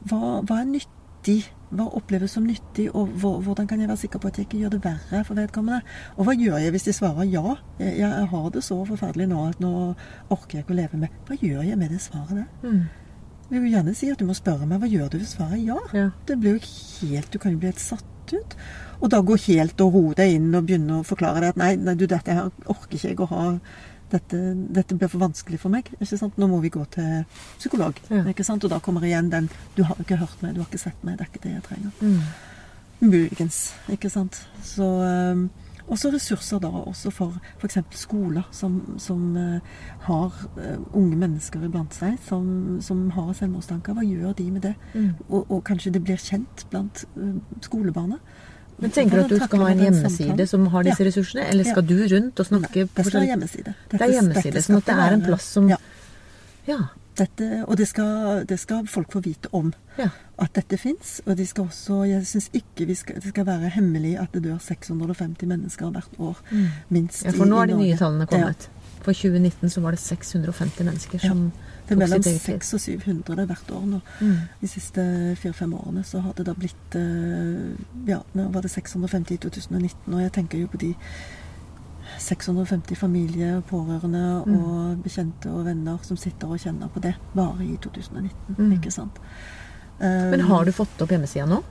Hva, 0.08 0.42
hva 0.44 0.60
er 0.60 0.64
nyttig? 1.18 1.54
Hva 1.68 1.84
oppleves 1.84 2.32
som 2.32 2.46
nyttig, 2.48 2.88
og 2.96 3.08
hvordan 3.20 3.66
kan 3.68 3.80
jeg 3.80 3.88
være 3.88 4.00
sikker 4.00 4.18
på 4.18 4.28
at 4.28 4.38
jeg 4.38 4.46
ikke 4.46 4.58
gjør 4.58 4.70
det 4.70 4.84
verre 4.84 5.24
for 5.24 5.36
vedkommende? 5.36 5.82
Og 6.16 6.24
hva 6.24 6.32
gjør 6.32 6.56
jeg 6.62 6.70
hvis 6.72 6.86
de 6.86 6.92
svarer 6.96 7.28
ja? 7.28 7.56
Jeg, 7.78 8.08
har 8.30 8.50
det 8.50 8.62
så 8.64 8.78
forferdelig 8.88 9.28
nå 9.28 9.42
at 9.50 9.60
nå 9.60 9.94
orker 10.30 10.58
jeg 10.58 10.64
ikke 10.64 10.72
å 10.72 10.78
leve 10.78 11.00
med. 11.02 11.08
Hva 11.28 11.36
gjør 11.36 11.66
jeg 11.68 11.76
med 11.76 11.92
det 11.92 12.00
svaret 12.00 12.38
der? 12.38 12.48
Mm. 12.62 12.86
Jeg 13.50 13.62
vil 13.62 13.72
gjerne 13.72 13.94
si 13.96 14.08
at 14.12 14.20
du 14.20 14.24
må 14.28 14.36
spørre 14.36 14.68
meg 14.68 14.80
hva 14.80 14.88
gjør 14.88 15.12
du 15.12 15.18
hvis 15.18 15.34
svaret 15.36 15.58
er 15.58 15.66
ja. 15.66 15.78
Ja. 15.92 16.08
Det 16.28 16.38
blir 16.40 16.56
jo 16.56 16.64
helt, 16.64 17.32
Du 17.32 17.38
kan 17.38 17.52
jo 17.52 17.60
bli 17.60 17.68
helt 17.68 17.84
satt 17.84 18.32
ut. 18.32 18.56
Og 19.00 19.12
da 19.12 19.20
gå 19.20 19.36
helt 19.36 19.80
og 19.84 19.92
roe 19.94 20.16
deg 20.16 20.38
inn 20.38 20.48
og 20.54 20.64
begynne 20.64 21.00
å 21.02 21.06
forklare 21.06 21.44
deg 21.44 21.52
at 21.52 21.60
nei, 21.60 21.74
nei 21.76 21.96
du, 22.00 22.06
dette 22.08 22.32
her 22.32 22.48
orker 22.64 22.96
ikke 22.96 23.12
jeg 23.12 23.20
å 23.20 23.28
ha. 23.34 23.44
Dette, 24.08 24.38
dette 24.72 24.96
blir 24.96 25.10
for 25.12 25.20
vanskelig 25.20 25.60
for 25.60 25.72
meg. 25.72 25.90
ikke 25.98 26.16
sant? 26.16 26.36
Nå 26.40 26.48
må 26.48 26.60
vi 26.64 26.72
gå 26.72 26.84
til 26.94 27.24
psykolog. 27.58 27.98
Ja. 28.08 28.24
ikke 28.30 28.46
sant? 28.46 28.64
Og 28.64 28.72
da 28.72 28.80
kommer 28.80 29.04
igjen 29.04 29.30
den 29.32 29.50
Du 29.76 29.82
har 29.84 29.98
ikke 30.00 30.16
hørt 30.16 30.42
meg, 30.42 30.54
du 30.54 30.62
har 30.62 30.68
ikke 30.70 30.80
sett 30.80 31.02
meg. 31.04 31.18
Det 31.18 31.26
er 31.26 31.32
ikke 31.32 31.44
det 31.44 31.56
jeg 31.56 31.64
trenger. 31.68 31.90
Mm. 32.00 32.20
Muligens. 33.00 33.74
Ikke 33.92 34.10
sant. 34.10 34.40
Så 34.64 34.84
um, 34.84 35.48
også 35.88 36.10
ressurser 36.12 36.58
da, 36.58 36.68
også 36.68 37.10
for 37.14 37.36
f.eks. 37.60 37.78
skoler 38.00 38.48
som, 38.52 38.80
som 38.98 39.36
uh, 39.36 39.60
har 40.08 40.34
uh, 40.58 40.76
unge 40.92 41.16
mennesker 41.16 41.64
iblant 41.64 41.94
seg 41.96 42.18
som, 42.26 42.78
som 42.84 43.06
har 43.14 43.32
selvmordstanker. 43.38 43.96
Hva 43.96 44.04
gjør 44.04 44.34
de 44.38 44.50
med 44.50 44.66
det? 44.66 44.74
Mm. 44.94 45.12
Og, 45.28 45.46
og 45.46 45.64
kanskje 45.64 45.94
det 45.94 46.04
blir 46.04 46.20
kjent 46.20 46.66
blant 46.72 47.04
uh, 47.16 47.38
skolebarna. 47.64 48.20
Men 48.78 48.92
Tenker 48.94 49.18
du 49.18 49.24
at 49.24 49.32
du 49.32 49.40
skal 49.42 49.64
ha 49.64 49.72
en 49.72 49.80
hjemmeside 49.82 50.46
som 50.46 50.66
har 50.70 50.86
disse 50.86 51.06
ressursene, 51.08 51.48
eller 51.50 51.66
skal 51.66 51.82
du 51.86 51.96
rundt 52.14 52.38
og 52.38 52.46
snakke 52.46 52.86
på 52.86 53.02
det 53.02 53.06
skal 53.08 53.20
være 53.20 53.30
hjemmeside. 53.32 53.74
Det 53.90 54.00
er 54.00 54.12
hjemmeside, 54.14 54.62
sånn 54.62 54.78
at 54.78 54.86
det 54.86 54.96
er 55.02 55.16
en 55.16 55.24
plass 55.26 55.48
som 55.56 55.68
ja, 55.72 55.78
dette, 57.18 57.64
Og 57.66 57.76
det 57.80 57.88
skal, 57.90 58.44
det 58.46 58.58
skal 58.60 58.86
folk 58.86 59.12
få 59.12 59.22
vite 59.24 59.50
om. 59.52 59.72
ja. 59.98 60.10
At 60.38 60.52
dette 60.54 60.76
fins. 60.78 61.16
Og 61.26 61.34
de 61.34 61.42
skal 61.50 61.64
også 61.66 62.04
Jeg 62.06 62.26
syns 62.30 62.44
ikke 62.54 62.84
vi 62.86 62.94
skal, 62.94 63.16
det 63.18 63.32
skal 63.32 63.46
være 63.48 63.72
hemmelig 63.74 64.12
at 64.22 64.30
det 64.36 64.44
dør 64.44 64.60
650 64.62 65.48
mennesker 65.50 65.90
hvert 65.90 66.20
år. 66.22 66.36
Minst 66.94 67.24
ja 67.26 67.32
for 67.34 67.50
nå 67.50 67.58
er 67.58 67.72
de 67.72 67.78
nye 67.80 67.96
tallene 67.98 68.26
tallene 68.30 68.54
Ja. 68.54 68.77
For 69.02 69.12
2019 69.14 69.70
så 69.70 69.80
var 69.80 69.90
det 69.94 70.00
650 70.02 70.84
mennesker 70.84 71.18
som 71.22 71.52
Det 71.88 71.94
er 71.94 71.98
mellom 72.02 72.22
sitt 72.22 72.32
eget 72.32 72.48
liv. 72.48 72.60
600 72.60 72.74
og 72.74 73.02
700 73.40 73.46
hvert 73.46 73.70
år 73.72 73.84
nå. 73.86 74.00
Mm. 74.20 74.38
De 74.60 74.68
siste 74.68 75.04
fire-fem 75.40 75.72
årene 75.78 76.02
så 76.04 76.20
har 76.20 76.32
det 76.36 76.46
da 76.46 76.52
blitt 76.58 76.96
eh, 76.98 77.76
Ja, 78.10 78.18
nå 78.34 78.48
var 78.52 78.60
det 78.66 78.70
650 78.70 79.34
i 79.34 79.38
2019, 79.46 80.14
og 80.14 80.20
jeg 80.20 80.32
tenker 80.32 80.58
jo 80.58 80.66
på 80.72 80.80
de 80.82 80.94
650 82.18 82.96
familier, 82.96 83.60
pårørende 83.70 84.42
Mm. 84.46 84.54
og 84.64 85.02
bekjente 85.04 85.50
og 85.50 85.64
venner 85.66 85.98
som 86.02 86.16
sitter 86.16 86.48
og 86.48 86.58
kjenner 86.58 86.88
på 86.88 87.00
det 87.00 87.14
bare 87.34 87.64
i 87.64 87.76
2019. 87.76 88.30
Mm. 88.58 88.72
Ikke 88.72 88.90
sant? 88.90 89.18
Eh, 90.00 90.30
Men 90.30 90.40
har 90.40 90.64
du 90.64 90.72
fått 90.72 91.00
opp 91.02 91.08
hjemmesida 91.10 91.46
nå? 91.46 91.62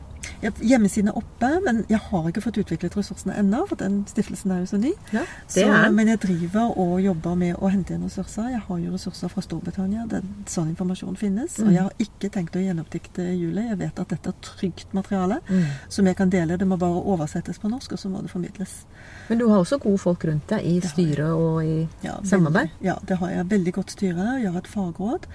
Hjemmesiden 0.42 1.10
er 1.10 1.18
oppe, 1.18 1.50
men 1.66 1.84
jeg 1.90 2.00
har 2.00 2.28
ikke 2.30 2.42
fått 2.44 2.58
utviklet 2.62 2.96
ressursene 2.98 3.34
ennå, 3.40 3.64
for 3.68 3.76
den 3.80 4.04
stiftelsen 4.10 4.52
er 4.54 4.60
jo 4.64 4.66
så 4.70 4.78
ny. 4.80 4.92
Ja, 5.14 5.24
Så, 5.48 5.66
men 5.94 6.08
jeg 6.08 6.20
driver 6.20 6.74
og 6.78 7.02
jobber 7.02 7.36
med 7.36 7.56
å 7.58 7.70
hente 7.74 7.94
inn 7.96 8.04
ressurser. 8.06 8.50
Jeg 8.54 8.62
har 8.68 8.78
jo 8.80 8.92
ressurser 8.94 9.30
fra 9.34 9.42
Storbritannia. 9.42 10.06
Den, 10.08 10.30
sånn 10.46 10.70
informasjon 10.74 11.18
finnes. 11.18 11.58
Mm. 11.60 11.68
Og 11.68 11.74
jeg 11.74 11.84
har 11.84 11.94
ikke 12.08 12.30
tenkt 12.34 12.56
å 12.56 12.64
gjenoppdikte 12.64 13.26
Julie. 13.38 13.68
Jeg 13.72 13.78
vet 13.82 14.00
at 14.00 14.10
dette 14.10 14.30
er 14.30 14.40
trygt 14.42 14.94
materiale 14.94 15.42
Mm. 15.48 15.64
som 15.90 16.06
jeg 16.06 16.16
kan 16.18 16.30
dele. 16.30 16.58
Det 16.58 16.68
må 16.68 16.78
bare 16.78 17.02
oversettes 17.04 17.58
på 17.60 17.70
norsk, 17.70 17.92
og 17.94 18.00
så 18.00 18.10
må 18.10 18.22
det 18.22 18.30
formidles. 18.32 18.86
Men 19.30 19.38
du 19.40 19.48
har 19.50 19.60
også 19.60 19.80
gode 19.80 19.98
folk 20.00 20.24
rundt 20.26 20.48
deg 20.48 20.64
i 20.66 20.80
styret 20.82 21.34
og 21.34 21.64
i 21.64 21.88
Ja, 22.04 22.20
Samarbeid? 22.24 22.70
veldig- 22.70 22.84
Ja, 22.86 22.96
det 23.06 23.18
har 23.18 23.30
jeg. 23.30 23.46
Veldig 23.50 23.74
godt 23.74 23.90
styre. 23.92 24.42
Jeg 24.42 24.52
har 24.52 24.58
et 24.58 24.68
fagråd 24.68 25.26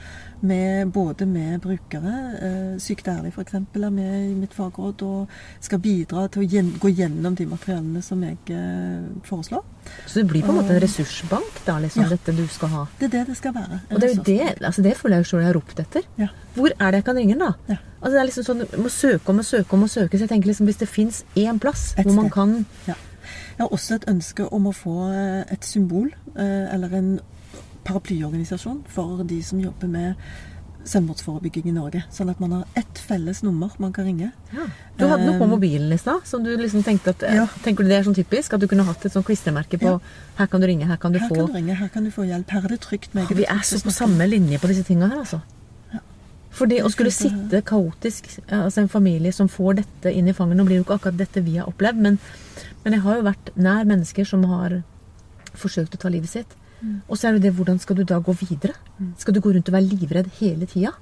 med, 0.43 0.93
både 0.93 1.27
med 1.27 1.61
brukere. 1.61 2.15
Eh, 2.43 2.79
Sykt 2.79 3.07
ærlig 3.09 3.33
f.eks. 3.33 3.55
er 3.55 3.91
med 3.91 4.31
i 4.31 4.35
mitt 4.35 4.51
fagråd 4.53 4.72
og 4.79 5.29
skal 5.61 5.79
bidra 5.79 6.29
til 6.33 6.43
å 6.45 6.63
gå 6.81 6.89
gjennom 6.97 7.35
de 7.35 7.47
materialene 7.47 8.03
som 8.03 8.23
jeg 8.23 8.39
eh, 8.49 9.03
foreslår. 9.25 9.63
Så 10.07 10.21
det 10.23 10.27
blir 10.31 10.43
på 10.43 10.53
en 10.53 10.61
måte 10.61 10.71
en 10.77 10.81
ressursbank, 10.81 11.65
da, 11.67 11.79
liksom, 11.79 12.03
Ja. 12.05 12.09
dette 12.09 12.33
du 12.37 12.47
skal 12.49 12.69
ha. 12.69 12.87
Det 12.99 13.07
er 13.07 13.19
det 13.19 13.27
det 13.27 13.37
skal 13.37 13.53
være. 13.53 13.81
Og 13.91 14.01
det 14.01 14.11
er 14.11 14.15
jo 14.15 14.23
det, 14.23 14.65
altså 14.65 14.83
det 14.83 14.97
føler 14.97 15.17
jeg 15.17 15.27
sjøl 15.27 15.41
jeg 15.41 15.47
har 15.51 15.55
ropt 15.55 15.81
etter. 15.81 16.03
Ja. 16.19 16.29
Hvor 16.55 16.71
er 16.79 16.91
det 16.91 16.95
jeg 17.03 17.05
kan 17.05 17.17
ringe, 17.17 17.35
den, 17.35 17.39
da? 17.39 17.53
Ja. 17.69 17.77
Altså 18.01 18.13
det 18.13 18.21
er 18.21 18.29
liksom 18.31 18.45
sånn, 18.45 18.67
Du 18.71 18.77
må 18.83 18.89
søke 18.89 19.29
om 19.31 19.39
og 19.39 19.45
søke 19.45 19.73
om 19.75 19.83
og 19.83 19.91
søke. 19.91 20.17
Så 20.17 20.21
jeg 20.27 20.29
tenker 20.29 20.49
liksom 20.49 20.67
hvis 20.67 20.79
det 20.79 20.89
fins 20.89 21.25
én 21.37 21.59
plass 21.61 21.95
Et 21.99 22.07
hvor 22.07 22.15
man 22.15 22.25
sted. 22.27 22.33
kan 22.33 22.67
Ja. 22.87 22.95
Jeg 23.59 23.59
har 23.59 23.69
også 23.69 23.95
et 23.95 24.05
ønske 24.09 24.49
om 24.53 24.65
å 24.67 24.73
få 24.75 25.13
eh, 25.13 25.45
et 25.53 25.65
symbol, 25.65 26.09
eh, 26.37 26.75
eller 26.75 26.93
en 26.95 27.21
paraplyorganisasjon, 27.85 28.85
for 28.89 29.23
de 29.25 29.43
som 29.43 29.61
jobber 29.61 29.89
med 29.89 30.15
selvmordsforebygging 30.85 31.69
i 31.71 31.73
Norge. 31.75 32.03
Sånn 32.11 32.31
at 32.33 32.41
man 32.43 32.53
har 32.57 32.65
ett 32.77 32.99
felles 32.99 33.43
nummer 33.43 33.71
man 33.79 33.93
kan 33.93 34.05
ringe. 34.09 34.33
ja. 34.53 34.67
Du 34.99 35.07
hadde 35.09 35.25
noe 35.27 35.39
på 35.39 35.45
Um, 35.47 35.51
mobilen 35.55 35.93
i 35.93 35.99
stad 35.99 36.27
som 36.27 36.43
du 36.45 36.51
liksom 36.57 36.83
tenkte 36.85 37.11
at 37.11 37.23
Ja. 37.23 37.47
Tenker 37.65 37.83
du 37.85 37.89
det 37.89 37.99
er 37.99 38.05
sånn 38.05 38.15
typisk? 38.15 38.53
At 38.55 38.61
du 38.61 38.67
kunne 38.69 38.85
hatt 38.85 39.05
et 39.05 39.13
sånt 39.13 39.27
klistremerke 39.27 39.79
på 39.79 39.85
Ja. 39.87 39.99
Her 40.39 40.47
kan 40.47 40.61
du 40.61 40.67
ringe, 40.67 40.87
her 40.87 40.97
kan 40.97 41.13
du 41.13 41.19
Her 41.19 41.29
få 41.29 41.35
kan 41.35 41.47
du 41.47 41.53
ringe, 41.53 41.75
her 41.75 41.89
kan 41.89 42.05
du 42.05 42.11
få 42.11 42.27
hjelp. 42.27 42.51
Her 42.51 42.65
er 42.65 42.69
det 42.69 42.81
trygt. 42.81 43.15
meget 43.15 43.37
Vi 43.37 43.45
er 43.45 43.63
så 43.63 43.83
på 43.83 43.91
samme 43.91 44.27
linje 44.29 44.59
på 44.59 44.69
disse 44.69 44.85
tinga 44.85 45.09
her, 45.09 45.19
altså. 45.19 45.41
For 46.51 46.67
det 46.67 46.83
å 46.85 46.91
skulle 46.93 47.11
sitte 47.11 47.63
kaotisk, 47.63 48.27
altså 48.51 48.83
en 48.83 48.89
familie 48.89 49.33
som 49.33 49.49
får 49.49 49.75
dette 49.77 50.13
inn 50.13 50.29
i 50.29 50.35
fanget 50.37 50.57
Nå 50.57 50.65
blir 50.65 50.77
det 50.77 50.85
jo 50.85 50.85
ikke 50.85 50.99
akkurat 51.01 51.17
dette 51.17 51.41
vi 51.41 51.57
har 51.57 51.67
opplevd, 51.67 51.97
men, 51.97 52.19
men 52.85 52.93
jeg 52.93 53.01
har 53.03 53.17
jo 53.17 53.23
vært 53.23 53.57
nær 53.57 53.85
mennesker 53.89 54.25
som 54.29 54.45
har 54.45 54.83
forsøkt 55.55 55.95
å 55.95 55.99
ta 55.99 56.09
livet 56.13 56.29
sitt. 56.29 56.47
Og 57.09 57.17
så 57.19 57.29
er 57.29 57.37
det 57.37 57.43
det, 57.47 57.55
hvordan 57.55 57.79
skal 57.83 57.97
du 57.97 58.05
da 58.09 58.19
gå 58.19 58.33
videre? 58.41 58.75
Skal 59.19 59.35
du 59.35 59.41
gå 59.41 59.53
rundt 59.55 59.69
og 59.71 59.75
være 59.77 59.89
livredd 59.91 60.31
hele 60.41 60.67
tida? 60.67 60.93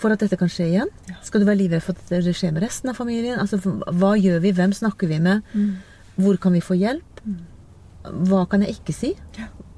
For 0.00 0.10
at 0.10 0.20
dette 0.24 0.36
kan 0.40 0.48
skje 0.50 0.66
igjen? 0.72 0.90
Skal 1.22 1.40
du 1.42 1.46
være 1.46 1.60
livredd 1.60 1.84
for 1.84 1.94
at 1.94 2.08
det 2.24 2.34
skjer 2.34 2.52
med 2.56 2.64
resten 2.64 2.90
av 2.90 2.96
familien? 2.98 3.38
Altså, 3.38 3.60
Hva 3.62 4.14
gjør 4.18 4.40
vi? 4.44 4.52
Hvem 4.56 4.72
snakker 4.74 5.10
vi 5.10 5.20
med? 5.22 5.42
Mm. 5.54 5.74
Hvor 6.16 6.36
kan 6.40 6.52
vi 6.56 6.62
få 6.64 6.76
hjelp? 6.78 7.20
Hva 8.04 8.44
kan 8.50 8.64
jeg 8.64 8.78
ikke 8.78 8.94
si? 8.96 9.12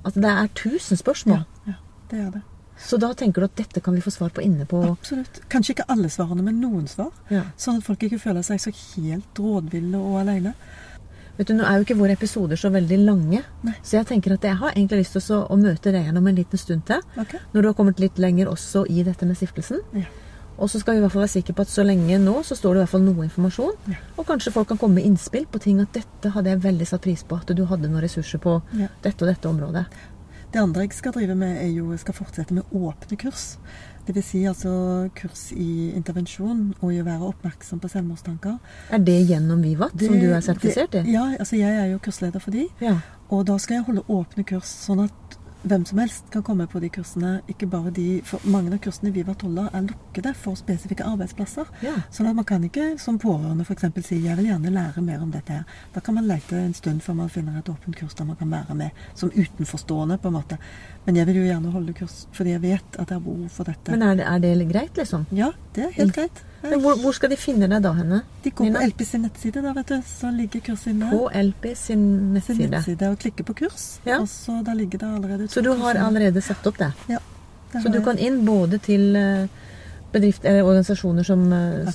Altså, 0.05 0.21
det 0.23 0.31
er 0.31 0.53
tusen 0.55 0.97
spørsmål. 0.99 1.45
Ja, 1.67 1.75
det 2.11 2.21
er 2.21 2.31
det. 2.39 2.43
Så 2.77 2.99
da 3.01 3.09
tenker 3.17 3.41
du 3.41 3.47
at 3.49 3.57
dette 3.57 3.81
kan 3.81 3.95
vi 3.97 4.03
få 4.05 4.11
svar 4.13 4.33
på 4.37 4.43
inne 4.45 4.67
på 4.69 4.83
Absolutt. 4.85 5.41
Kanskje 5.49 5.73
ikke 5.77 5.87
alle 5.89 6.11
svarene, 6.13 6.43
men 6.45 6.59
noen 6.61 6.85
svar. 6.91 7.09
ja. 7.33 7.47
Sånn 7.57 7.79
at 7.81 7.87
folk 7.87 8.03
ikke 8.05 8.21
føler 8.21 8.45
seg 8.45 8.61
så 8.61 8.73
helt 8.75 9.41
rådville 9.41 9.97
og 9.97 10.19
alene. 10.21 10.53
Vet 11.37 11.49
du, 11.51 11.55
Nå 11.55 11.65
er 11.69 11.77
jo 11.81 11.85
ikke 11.85 11.99
våre 11.99 12.15
episoder 12.17 12.57
så 12.57 12.71
veldig 12.73 12.99
lange, 13.05 13.43
Nei. 13.67 13.75
så 13.85 13.99
jeg 13.99 14.07
tenker 14.09 14.33
at 14.37 14.45
jeg 14.49 14.57
har 14.57 14.71
egentlig 14.73 15.03
lyst 15.03 15.19
til 15.19 15.35
å, 15.37 15.57
møte 15.61 15.93
deg 15.93 16.07
igjen 16.07 16.17
om 16.17 16.27
en 16.31 16.39
liten 16.39 16.59
stund 16.59 16.87
til. 16.89 17.03
Okay. 17.21 17.41
Når 17.53 17.63
du 17.63 17.69
har 17.69 17.75
kommet 17.77 18.01
litt 18.01 18.17
lenger 18.23 18.49
også 18.49 18.87
i 18.89 19.03
dette 19.05 19.27
med 19.29 19.37
stiftelsen. 19.37 19.83
Ja. 19.93 20.07
Og 20.57 20.71
så 20.73 20.81
skal 20.81 20.95
vi 20.97 20.99
i 20.99 21.05
hvert 21.05 21.13
fall 21.13 21.21
være 21.27 21.35
sikre 21.35 21.53
på 21.53 21.67
at 21.67 21.69
så 21.69 21.85
lenge 21.85 22.17
nå, 22.23 22.39
så 22.49 22.57
står 22.57 22.73
det 22.73 22.79
i 22.79 22.83
hvert 22.87 22.93
fall 22.95 23.05
noe 23.05 23.27
informasjon. 23.27 23.75
Ja. 23.93 23.99
Og 24.17 24.25
kanskje 24.25 24.53
folk 24.55 24.71
kan 24.73 24.79
komme 24.81 24.97
med 24.97 25.05
innspill 25.11 25.45
på 25.53 25.61
ting 25.61 25.83
at 25.85 25.93
dette 25.93 26.33
hadde 26.33 26.49
jeg 26.55 26.63
veldig 26.65 26.87
satt 26.89 27.05
pris 27.05 27.25
på. 27.29 27.37
At 27.37 27.53
du 27.53 27.67
hadde 27.69 27.91
noen 27.93 28.01
ressurser 28.07 28.41
på 28.41 28.63
Ja. 28.73 28.89
dette 29.05 29.21
og 29.27 29.29
dette 29.29 29.49
området. 29.51 29.85
Det 30.53 30.63
andre 30.63 30.87
jeg 30.87 30.95
skal 30.97 31.13
drive 31.13 31.35
med, 31.37 31.59
er 31.61 31.69
jo 31.69 31.91
jeg 31.93 32.01
skal 32.01 32.15
fortsette 32.15 32.55
med 32.57 32.65
åpne 32.73 33.19
kurs. 33.21 33.59
Dvs. 34.07 34.27
Si 34.27 34.45
altså 34.47 34.73
kurs 35.19 35.49
i 35.53 35.91
intervensjon 35.97 36.69
og 36.81 36.93
i 36.95 37.01
å 37.03 37.07
være 37.07 37.27
oppmerksom 37.27 37.81
på 37.83 37.91
selvmordstanker. 37.91 38.57
Er 38.95 39.03
det 39.03 39.19
gjennom 39.31 39.65
Vivat, 39.67 39.97
som 39.99 40.15
du 40.21 40.29
er 40.31 40.45
sertifisert 40.45 40.95
i? 41.01 41.05
Ja, 41.15 41.29
altså 41.39 41.59
jeg 41.59 41.75
er 41.75 41.91
jo 41.91 42.01
kursleder 42.03 42.43
for 42.43 42.55
de. 42.55 42.69
Ja. 42.83 43.01
Og 43.35 43.47
da 43.49 43.57
skal 43.59 43.81
jeg 43.81 43.87
holde 43.89 44.07
åpne 44.13 44.47
kurs, 44.47 44.71
sånn 44.87 45.03
at 45.09 45.26
hvem 45.67 45.85
som 45.89 45.99
helst 45.99 46.31
kan 46.31 46.43
komme 46.47 46.67
på 46.71 46.81
de 46.83 46.89
kursene. 46.93 47.41
Ikke 47.51 47.67
bare 47.71 47.91
de, 47.95 48.21
for 48.25 48.43
Mange 48.47 48.73
av 48.75 48.81
kursene 48.85 49.13
vi 49.15 49.25
var 49.27 49.35
toller 49.41 49.69
er 49.75 49.89
lukkede 49.89 50.33
for 50.39 50.59
spesifikke 50.59 51.07
arbeidsplasser. 51.07 51.69
Ja. 51.85 51.97
Sånn 52.15 52.31
at 52.31 52.37
man 52.39 52.47
kan 52.49 52.65
ikke 52.67 52.93
som 53.03 53.19
pårørende 53.19 53.67
f.eks. 53.67 53.89
si 54.07 54.21
'jeg 54.23 54.37
vil 54.37 54.51
gjerne 54.51 54.71
lære 54.71 55.03
mer 55.03 55.23
om 55.23 55.33
dette'. 55.33 55.53
her. 55.53 55.65
Da 55.95 56.01
kan 56.01 56.15
man 56.15 56.29
lete 56.29 56.57
en 56.57 56.75
stund 56.75 57.01
før 57.03 57.15
man 57.15 57.29
finner 57.29 57.59
et 57.59 57.69
åpent 57.69 57.97
kurs 57.97 58.15
der 58.15 58.25
man 58.25 58.37
kan 58.37 58.51
være 58.51 58.75
med 58.75 58.91
som 59.15 59.31
utenforstående. 59.31 60.19
på 60.19 60.29
en 60.29 60.35
måte. 60.35 60.59
Men 61.07 61.17
jeg 61.17 61.27
vil 61.27 61.37
jo 61.37 61.43
gjerne 61.43 61.71
holde 61.71 61.93
kurs 61.93 62.27
fordi 62.33 62.51
jeg 62.51 62.63
vet 62.63 62.99
at 62.99 63.09
jeg 63.09 63.17
har 63.17 63.21
behov 63.21 63.49
for 63.49 63.65
dette. 63.65 63.91
Men 63.91 64.03
er 64.03 64.15
det, 64.15 64.27
er 64.27 64.39
det 64.39 64.73
greit, 64.73 64.97
liksom? 64.97 65.27
ja, 65.33 65.51
det 65.75 65.85
er 65.85 65.91
helt 65.91 66.15
greit. 66.15 66.45
Men 66.71 66.81
hvor, 66.83 66.97
hvor 67.01 67.13
skal 67.17 67.31
de 67.31 67.37
finne 67.37 67.69
deg 67.71 67.83
da 67.85 67.93
henne? 67.97 68.23
De 68.45 68.51
går 68.51 68.65
Nina? 68.69 68.81
på 68.81 68.87
LP 68.91 69.05
sin 69.07 69.23
nettside, 69.27 69.63
da, 69.63 69.73
vet 69.77 69.87
du. 69.93 69.97
Så 70.07 70.31
ligger 70.35 70.61
kurset 70.67 70.87
inne. 70.93 71.11
På 71.11 71.29
LP 71.35 71.71
sin 71.77 72.03
nettside. 72.35 72.57
sin 72.57 72.71
nettside. 72.71 73.11
og 73.11 73.19
klikker 73.23 73.45
på 73.45 73.55
kurs. 73.63 73.87
Ja. 74.07 74.19
Og 74.21 74.29
så 74.29 74.59
da 74.67 74.75
ligger 74.75 74.99
det 74.99 75.07
allerede 75.19 75.49
Så 75.53 75.63
du 75.65 75.73
har 75.81 75.95
allerede 75.97 76.41
satt 76.43 76.67
opp 76.67 76.79
det? 76.79 76.93
Ja. 77.09 77.19
det 77.73 77.83
Så 77.83 77.89
du 77.93 77.99
jeg. 77.99 78.05
kan 78.05 78.19
inn 78.19 78.45
både 78.47 78.79
til 78.79 79.17
eh, 79.17 79.47
bedrifter 80.13 80.49
eller 80.51 80.65
organisasjoner 80.65 81.23
som 81.27 81.47
eh, 81.53 81.93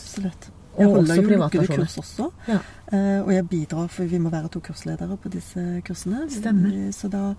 Absolutt. 0.82 1.10
og 1.10 1.16
Jeg 1.16 1.26
holder 1.26 1.36
jo 1.36 1.42
lukkede 1.42 1.78
kurs 1.78 1.98
også. 2.02 2.30
Ja. 2.48 2.60
Uh, 2.92 3.26
og 3.26 3.34
jeg 3.34 3.48
bidrar, 3.50 3.88
for 3.88 4.04
vi 4.12 4.20
må 4.20 4.32
være 4.34 4.50
to 4.52 4.60
kursledere 4.60 5.18
på 5.18 5.32
disse 5.32 5.82
kursene. 5.88 6.26
Stemmer. 6.32 6.80
Så, 6.96 7.08
da, 7.12 7.34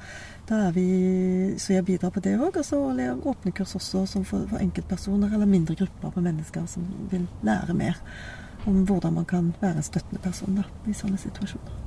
da 0.49 0.71
vi, 0.75 0.87
så 1.59 1.77
jeg 1.77 1.85
bidrar 1.89 2.15
på 2.15 2.23
det 2.25 2.39
òg. 2.39 2.57
Og 2.57 2.65
så 2.65 2.81
holder 2.81 3.11
jeg 3.11 3.27
åpne 3.35 3.53
kurs 3.57 3.75
også 3.79 4.07
som 4.07 4.25
for, 4.25 4.47
for 4.51 4.63
enkeltpersoner 4.63 5.35
eller 5.35 5.51
mindre 5.51 5.77
grupper 5.79 6.15
på 6.15 6.25
mennesker 6.25 6.67
som 6.71 6.87
vil 7.11 7.29
lære 7.47 7.77
mer 7.77 8.01
om 8.67 8.85
hvordan 8.87 9.15
man 9.15 9.25
kan 9.25 9.55
være 9.61 9.77
en 9.77 9.87
støttende 9.87 10.23
person 10.23 10.55
da, 10.55 10.67
i 10.87 10.95
sånne 10.95 11.19
situasjoner. 11.19 11.79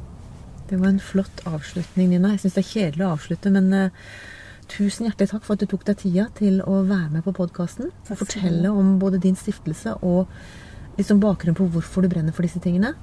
Det 0.70 0.80
var 0.82 0.90
en 0.90 1.00
flott 1.00 1.44
avslutning, 1.46 2.10
Nina. 2.10 2.34
Jeg 2.34 2.46
syns 2.46 2.58
det 2.58 2.64
er 2.64 2.72
kjedelig 2.72 3.06
å 3.06 3.12
avslutte, 3.14 3.52
men 3.54 3.70
uh, 3.74 4.06
tusen 4.72 5.06
hjertelig 5.06 5.30
takk 5.32 5.46
for 5.46 5.56
at 5.56 5.64
du 5.64 5.70
tok 5.70 5.86
deg 5.88 6.00
tida 6.02 6.28
til 6.38 6.62
å 6.66 6.82
være 6.88 7.12
med 7.14 7.26
på 7.26 7.36
podkasten. 7.38 7.92
Fortelle 8.10 8.72
om 8.74 8.96
både 9.02 9.22
din 9.22 9.38
stiftelse 9.40 9.98
og 10.02 10.32
liksom 11.00 11.22
bakgrunnen 11.24 11.58
på 11.58 11.68
hvorfor 11.74 12.06
du 12.06 12.10
brenner 12.12 12.36
for 12.36 12.48
disse 12.48 12.62
tingene. 12.64 12.94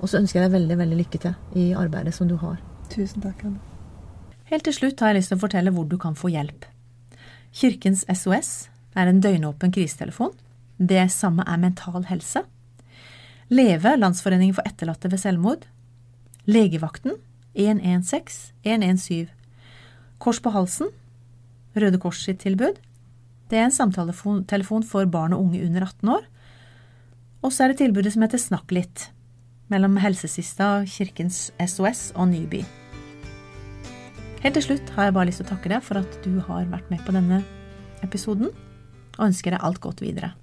Og 0.00 0.10
så 0.10 0.20
ønsker 0.20 0.40
jeg 0.40 0.48
deg 0.48 0.56
veldig 0.58 0.78
veldig 0.82 0.98
lykke 1.00 1.20
til 1.22 1.60
i 1.62 1.70
arbeidet 1.78 2.14
som 2.14 2.28
du 2.28 2.36
har. 2.40 2.58
Tusen 2.92 3.22
takk, 3.24 3.44
Anne. 3.46 3.60
Helt 4.46 4.66
til 4.66 4.76
slutt 4.76 5.00
har 5.02 5.10
jeg 5.10 5.20
lyst 5.20 5.32
til 5.32 5.40
å 5.40 5.42
fortelle 5.42 5.72
hvor 5.74 5.86
du 5.90 5.96
kan 5.98 6.14
få 6.18 6.30
hjelp. 6.30 6.66
Kirkens 7.56 8.04
SOS 8.06 8.68
er 8.94 9.10
en 9.10 9.22
døgnåpen 9.24 9.72
krisetelefon. 9.74 10.34
Det 10.76 11.06
samme 11.10 11.46
er 11.48 11.58
Mental 11.58 12.04
Helse. 12.10 12.44
Leve, 13.48 13.96
Landsforeningen 13.96 14.54
for 14.54 14.66
etterlatte 14.68 15.10
ved 15.10 15.22
selvmord. 15.22 15.64
Legevakten 16.46 17.16
116 17.56 18.52
117. 18.62 19.32
Kors 20.22 20.40
på 20.42 20.52
halsen. 20.54 20.92
Røde 21.76 21.98
Kors 22.00 22.22
sitt 22.24 22.42
tilbud. 22.44 22.78
Det 23.50 23.58
er 23.58 23.68
en 23.68 23.74
samtaletelefon 23.74 24.84
for 24.86 25.06
barn 25.10 25.34
og 25.34 25.46
unge 25.46 25.64
under 25.66 25.86
18 25.86 26.12
år. 26.16 26.24
Og 27.44 27.52
så 27.52 27.64
er 27.64 27.72
det 27.72 27.80
tilbudet 27.82 28.14
som 28.14 28.24
heter 28.24 28.40
Snakk 28.40 28.72
litt, 28.74 29.10
mellom 29.72 29.98
Helsesista, 30.00 30.84
Kirkens 30.88 31.50
SOS 31.60 32.10
og 32.16 32.30
Nyby. 32.32 32.62
Helt 34.44 34.56
til 34.58 34.64
slutt 34.64 34.90
har 34.94 35.08
jeg 35.08 35.16
bare 35.16 35.28
lyst 35.28 35.42
til 35.42 35.48
å 35.48 35.52
takke 35.52 35.72
deg 35.72 35.84
for 35.84 36.00
at 36.00 36.18
du 36.24 36.38
har 36.48 36.68
vært 36.70 36.90
med 36.92 37.02
på 37.06 37.14
denne 37.16 37.42
episoden, 38.06 38.52
og 39.16 39.28
ønsker 39.30 39.56
deg 39.56 39.64
alt 39.64 39.80
godt 39.82 40.04
videre. 40.04 40.34